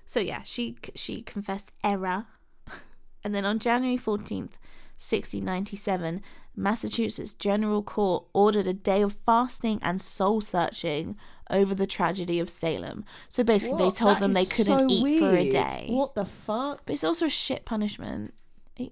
[0.06, 2.28] so yeah, she she confessed error,
[3.24, 4.58] and then on January fourteenth,
[5.00, 6.22] sixteen ninety seven,
[6.56, 11.16] Massachusetts General Court ordered a day of fasting and soul searching
[11.50, 13.06] over the tragedy of Salem.
[13.30, 15.88] So basically, they told That them they couldn't so eat for a day.
[15.90, 16.82] What the fuck?
[16.86, 18.34] But it's also a shit punishment.
[18.80, 18.86] Are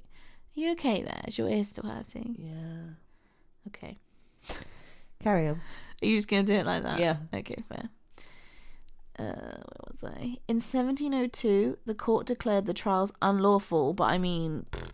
[0.53, 1.22] you, okay there?
[1.28, 2.36] Is your ear still hurting?
[2.39, 3.68] Yeah.
[3.68, 3.99] Okay.
[5.22, 5.62] Carry on.
[6.01, 6.99] Are you just gonna do it like that?
[6.99, 7.18] Yeah.
[7.32, 7.89] Okay, fair.
[9.20, 10.38] Uh, where was I?
[10.47, 14.91] In 1702, the court declared the trials unlawful, but I mean, pfft,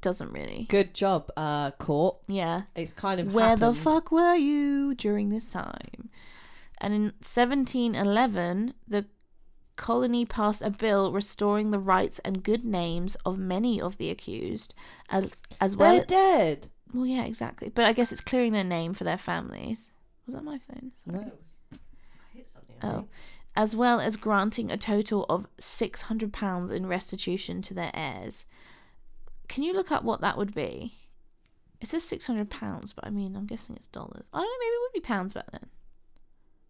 [0.00, 0.66] doesn't really.
[0.68, 2.16] Good job, uh, court.
[2.28, 2.62] Yeah.
[2.74, 3.78] It's kind of Where the happened.
[3.78, 6.10] fuck were you during this time?
[6.80, 9.06] And in 1711, the
[9.76, 14.74] colony passed a bill restoring the rights and good names of many of the accused,
[15.08, 15.92] as as well.
[15.96, 16.68] They're dead.
[16.92, 17.70] well, yeah, exactly.
[17.70, 19.90] But I guess it's clearing their name for their families.
[20.26, 20.92] Was that my phone?
[21.04, 21.24] Sorry.
[21.24, 21.32] No.
[21.72, 22.76] I hit something.
[22.82, 23.08] I Oh.
[23.56, 28.46] As well as granting a total of six hundred pounds in restitution to their heirs.
[29.48, 30.92] Can you look up what that would be?
[31.80, 34.26] It says six hundred pounds, but I mean, I'm guessing it's dollars.
[34.32, 34.58] I don't know.
[34.60, 35.68] Maybe it would be pounds back then.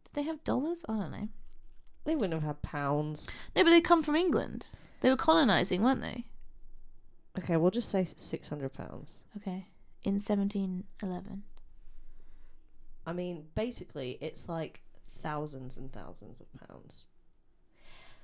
[0.05, 0.85] Did they have dollars?
[0.89, 1.29] I don't know.
[2.05, 3.31] They wouldn't have had pounds.
[3.57, 4.69] No, but they come from England.
[5.01, 6.25] They were colonizing, weren't they?
[7.39, 9.23] Okay, we'll just say six hundred pounds.
[9.37, 9.67] Okay,
[10.05, 11.43] in seventeen eleven.
[13.07, 14.83] I mean, basically, it's like
[15.23, 17.09] thousands and thousands of pounds.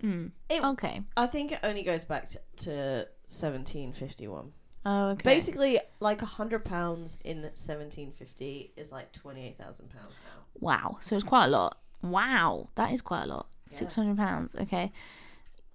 [0.03, 0.33] Mm.
[0.51, 1.03] It- Okay.
[1.17, 4.53] I think it only goes back to, to 1751.
[4.87, 5.23] Oh, okay.
[5.25, 10.43] Basically, like a hundred pounds in 1750 is like 28,000 pounds now.
[10.61, 10.99] Wow.
[11.01, 11.79] So it's quite a lot.
[12.03, 13.47] Wow, that is quite a lot.
[13.71, 13.79] Yeah.
[13.79, 14.55] Six hundred pounds.
[14.55, 14.93] Okay.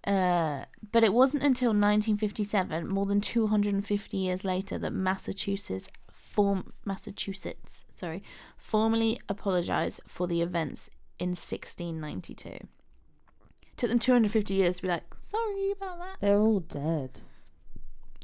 [0.06, 7.86] Uh, but it wasn't until 1957, more than 250 years later, that Massachusetts form Massachusetts,
[7.94, 8.24] sorry,
[8.58, 12.50] formally apologized for the events in 1692.
[12.50, 12.68] It
[13.76, 16.18] Took them 250 years to be like, sorry about that.
[16.22, 17.22] They're all dead.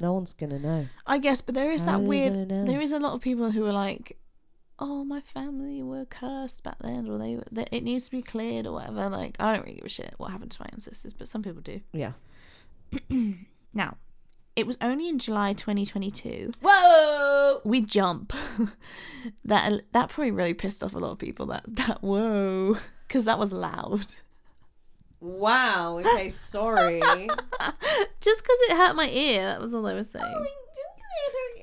[0.02, 0.88] No one's gonna know.
[1.08, 2.50] I guess, but there is How that weird.
[2.50, 4.18] There is a lot of people who are like,
[4.78, 8.68] "Oh, my family were cursed back then, or they, that it needs to be cleared,
[8.68, 11.28] or whatever." Like, I don't really give a shit what happened to my ancestors, but
[11.28, 11.82] some people do.
[11.94, 12.14] Yeah.
[13.74, 13.98] Now,
[14.56, 17.62] it was only in July 2022 Whoa!
[17.66, 18.32] we jump
[19.46, 21.46] that that probably really pissed off a lot of people.
[21.48, 22.78] That that whoa,
[23.08, 24.16] because that was loud.
[25.20, 26.00] Wow.
[26.00, 27.00] Okay, sorry.
[28.22, 30.46] Just because it hurt my ear, that was all I was saying.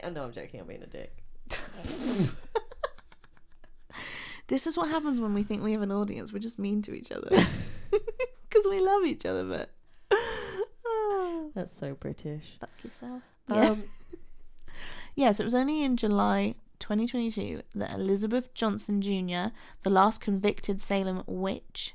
[0.04, 0.60] oh no, I'm joking.
[0.60, 1.12] I'm being a dick.
[4.48, 6.30] This is what happens when we think we have an audience.
[6.32, 7.28] We're just mean to each other
[7.90, 9.44] because we love each other.
[9.44, 9.70] But
[11.54, 12.58] That's so British.
[12.60, 13.22] fuck yourself.
[13.48, 13.70] Yeah.
[13.70, 13.82] Um,
[15.14, 21.22] Yes, it was only in July 2022 that Elizabeth Johnson Jr., the last convicted Salem
[21.26, 21.94] witch,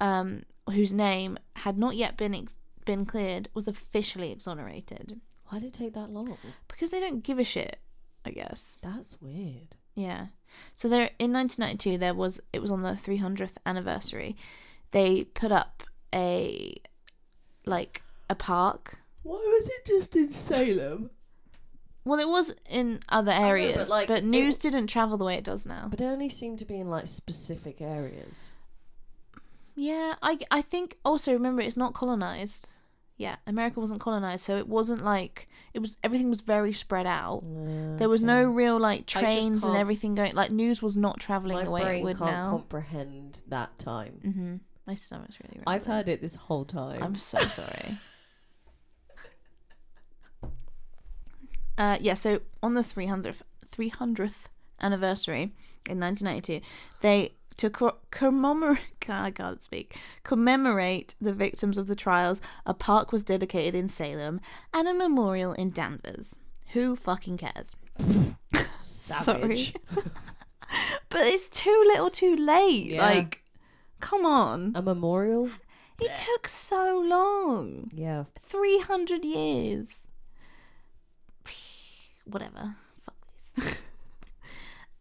[0.00, 5.68] um, whose name had not yet been ex- been cleared, was officially exonerated why did
[5.68, 6.36] it take that long?
[6.68, 7.78] because they don't give a shit.
[8.24, 8.80] I guess.
[8.82, 9.76] That's weird.
[9.94, 10.26] Yeah.
[10.74, 14.36] So there in 1992 there was it was on the 300th anniversary.
[14.90, 16.74] They put up a
[17.64, 18.98] like a park.
[19.22, 21.10] Why was it just in Salem?
[22.04, 25.24] Well, it was in other know, but, areas, but, like, it- news didn't travel the
[25.24, 25.88] way it does now.
[25.90, 28.48] But it only seemed to be in like specific areas.
[29.76, 32.70] Yeah, I I think also remember it's not colonized.
[33.18, 37.42] Yeah, America wasn't colonized, so it wasn't like it was everything was very spread out.
[37.98, 41.70] There was no real like trains and everything going like news was not traveling the
[41.70, 42.50] way it would can't now.
[42.50, 44.20] comprehend that time.
[44.24, 44.60] mhm.
[44.86, 45.96] My stomach's really I've rumbling.
[45.96, 47.02] heard it this whole time.
[47.02, 47.96] I'm so sorry.
[51.78, 54.48] uh, yeah, so on the 300th, 300th
[54.80, 55.52] anniversary
[55.88, 56.60] in 1992,
[57.00, 62.40] they to co- commemorate, I can't speak, commemorate the victims of the trials.
[62.64, 64.40] A park was dedicated in Salem
[64.74, 66.38] and a memorial in Danvers.
[66.72, 67.76] Who fucking cares?
[68.74, 69.74] Savage.
[71.08, 72.92] But it's too little, too late.
[72.92, 73.06] Yeah.
[73.06, 73.42] Like,
[74.00, 74.72] come on.
[74.74, 75.48] A memorial?
[76.00, 77.90] It took so long.
[77.94, 78.24] Yeah.
[78.38, 80.08] 300 years.
[82.24, 82.74] Whatever.
[83.04, 83.78] Fuck this.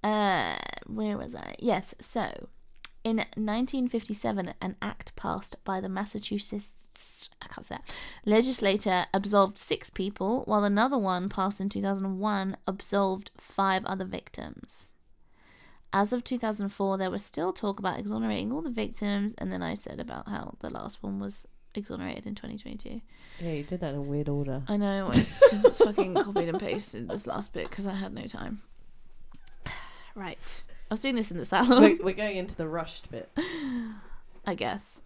[0.08, 0.56] uh,
[0.86, 1.56] where was I?
[1.60, 2.50] Yes, so
[3.04, 7.96] in 1957, an act passed by the Massachusetts I can't say that,
[8.26, 14.94] legislator absolved six people, while another one passed in 2001 absolved five other victims.
[15.94, 19.76] As of 2004, there was still talk about exonerating all the victims, and then I
[19.76, 23.02] said about how the last one was exonerated in 2022.
[23.40, 24.64] Yeah, you did that in a weird order.
[24.68, 28.24] I know, because it's fucking copied and pasted this last bit because I had no
[28.24, 28.62] time.
[30.16, 30.64] Right.
[30.90, 33.30] I was doing this in the salon, we're, we're going into the rushed bit.
[34.46, 35.02] I guess.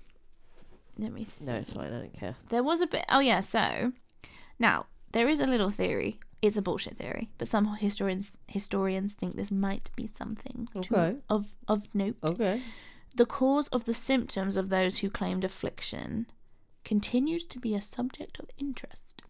[0.98, 1.46] Let me see.
[1.46, 1.88] No, it's fine.
[1.94, 2.36] I don't care.
[2.50, 3.06] There was a bit.
[3.10, 3.94] Oh, yeah, so.
[4.60, 9.36] Now, there is a little theory it's a bullshit theory, but some historians historians think
[9.36, 11.18] this might be something to- Okay.
[11.30, 12.18] of of note.
[12.24, 12.62] Okay.
[13.16, 16.28] The cause of the symptoms of those who claimed affliction
[16.86, 19.24] continues to be a subject of interest.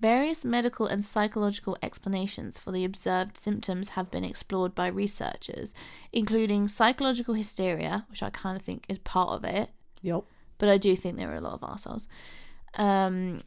[0.00, 5.72] Various medical and psychological explanations for the observed symptoms have been explored by researchers,
[6.12, 9.70] including psychological hysteria, which I kind of think is part of it,
[10.02, 10.24] Yep.
[10.58, 12.06] but I do think there are a lot of arseholes.
[12.74, 13.40] Um,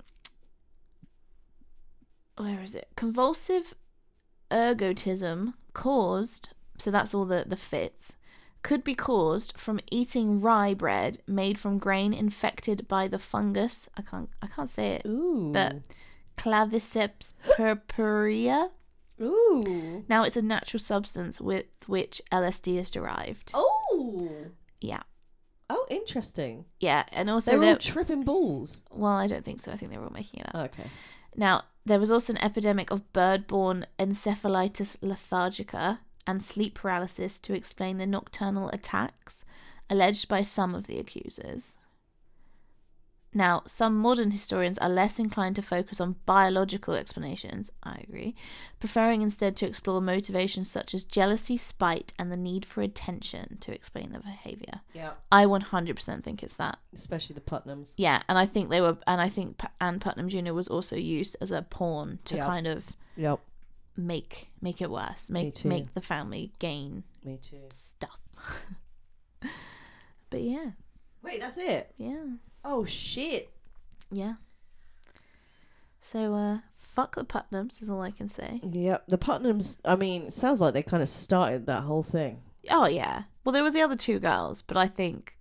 [2.38, 2.88] where is it?
[2.96, 3.76] Convulsive
[4.50, 6.50] ergotism caused,
[6.80, 8.16] so that's all the, the fits,
[8.64, 13.88] could be caused from eating rye bread made from grain infected by the fungus.
[13.96, 15.06] I can't I can't say it.
[15.06, 15.52] Ooh.
[15.54, 15.78] But
[16.40, 18.72] Claviceps purpurea.
[19.22, 20.06] Ooh.
[20.08, 23.52] Now it's a natural substance with which LSD is derived.
[23.54, 24.30] Oh.
[24.80, 25.02] Yeah.
[25.70, 26.66] Oh, interesting.
[26.80, 28.84] Yeah, and also They're all tripping balls.
[28.90, 29.72] well, I don't think so.
[29.72, 30.72] I think they were all making it up.
[30.72, 30.90] Okay.
[31.36, 37.54] Now, there was also an epidemic of bird borne encephalitis lethargica and sleep paralysis to
[37.54, 39.44] explain the nocturnal attacks
[39.90, 41.78] alleged by some of the accusers.
[43.34, 48.34] Now, some modern historians are less inclined to focus on biological explanations, I agree,
[48.80, 53.72] preferring instead to explore motivations such as jealousy, spite, and the need for attention to
[53.72, 54.82] explain the behaviour.
[54.94, 55.12] Yeah.
[55.32, 56.80] I 100% think it's that.
[56.92, 57.94] Especially the Putnams.
[57.98, 60.54] Yeah, and I think they were, and I think P- Anne Putnam Jr.
[60.54, 62.46] was also used as a pawn to Yeah.
[62.46, 63.40] kind of Yep.
[63.96, 67.62] make make it worse, make make the family gain Me too.
[67.70, 68.18] stuff.
[70.30, 70.72] but yeah,
[71.22, 71.92] Wait, that's it.
[71.98, 72.24] yeah,
[72.64, 73.50] Oh shit.
[74.12, 74.36] yeah.
[76.02, 78.62] So uh, fuck the Putnams is all I can say.
[78.64, 79.06] Yep.
[79.08, 79.80] The Putnams.
[79.86, 82.42] I mean, it sounds like they kind of started that whole thing.
[82.70, 83.24] Oh yeah.
[83.44, 85.38] Well, there were the other two girls, but I think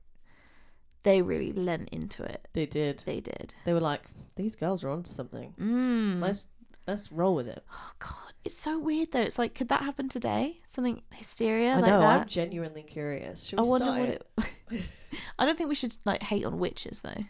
[1.02, 2.48] they really lent into it.
[2.52, 3.02] They did.
[3.06, 3.54] They did.
[3.64, 4.02] They were like,
[4.36, 5.54] these girls are onto something.
[5.58, 6.20] Mm.
[6.20, 6.46] Let's
[6.88, 7.62] let's roll with it.
[7.72, 9.20] Oh god, it's so weird though.
[9.20, 10.60] It's like, could that happen today?
[10.64, 12.00] Something hysteria I like know.
[12.00, 12.20] that.
[12.22, 13.44] I'm genuinely curious.
[13.44, 14.26] Should I we wonder start what it?
[14.72, 14.82] it.
[15.38, 17.24] I don't think we should like hate on witches though.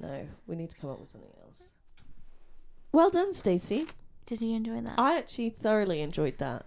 [0.00, 1.70] No, we need to come up with something else.
[2.90, 3.86] Well done, Stacey.
[4.26, 4.98] Did you enjoy that?
[4.98, 6.64] I actually thoroughly enjoyed that.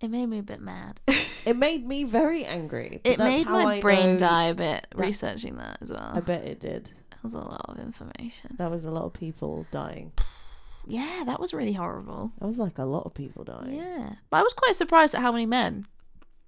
[0.00, 1.00] it made me a bit mad.
[1.46, 3.00] It made me very angry.
[3.02, 6.12] it that's made how my I brain die a bit researching that as well.
[6.14, 6.90] I bet it did.
[7.10, 8.56] That was a lot of information.
[8.58, 10.12] That was a lot of people dying.
[10.86, 12.32] Yeah, that was really horrible.
[12.38, 13.74] That was like a lot of people dying.
[13.74, 15.86] Yeah, but I was quite surprised at how many men.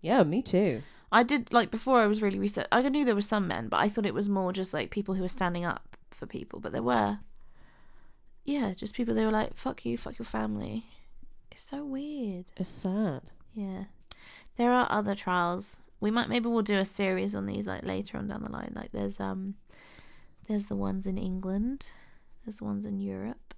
[0.01, 0.83] Yeah, me too.
[1.13, 2.67] I did like before I was really research.
[2.73, 5.15] I knew there were some men, but I thought it was more just like people
[5.15, 6.59] who were standing up for people.
[6.59, 7.19] But there were,
[8.45, 9.15] yeah, just people.
[9.15, 10.87] They were like, "Fuck you, fuck your family."
[11.51, 12.47] It's so weird.
[12.57, 13.21] It's sad.
[13.53, 13.85] Yeah,
[14.57, 15.81] there are other trials.
[16.01, 18.73] We might maybe we'll do a series on these like later on down the line.
[18.75, 19.55] Like there's um,
[20.49, 21.89] there's the ones in England,
[22.45, 23.52] there's the ones in Europe.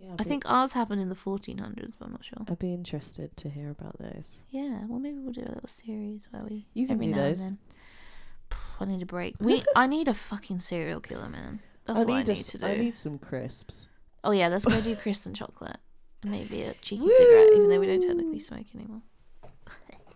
[0.00, 2.38] Yeah, I think ours happened in the 1400s, but I'm not sure.
[2.48, 4.38] I'd be interested to hear about those.
[4.50, 7.52] Yeah, well maybe we'll do a little series where we You can do those.
[8.80, 9.34] I need a break.
[9.40, 11.60] We I need a fucking serial killer, man.
[11.84, 12.66] That's I what I need, a to do.
[12.66, 13.88] I need some crisps.
[14.22, 15.78] Oh yeah, let's go do crisps and chocolate.
[16.22, 19.02] And Maybe a cheeky cigarette, even though we don't technically smoke anymore.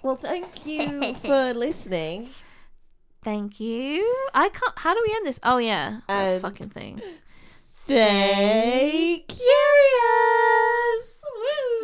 [0.03, 2.29] Well, thank you for listening.
[3.23, 4.03] Thank you.
[4.35, 4.77] I can't.
[4.77, 5.39] How do we end this?
[5.45, 7.01] Oh yeah, And- fucking thing.
[7.85, 9.43] Stay curious.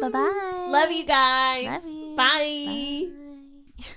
[0.01, 0.66] Bye bye.
[0.70, 1.66] Love you guys.
[1.66, 2.15] Love you.
[2.16, 3.09] Bye.
[3.16, 3.28] Bye.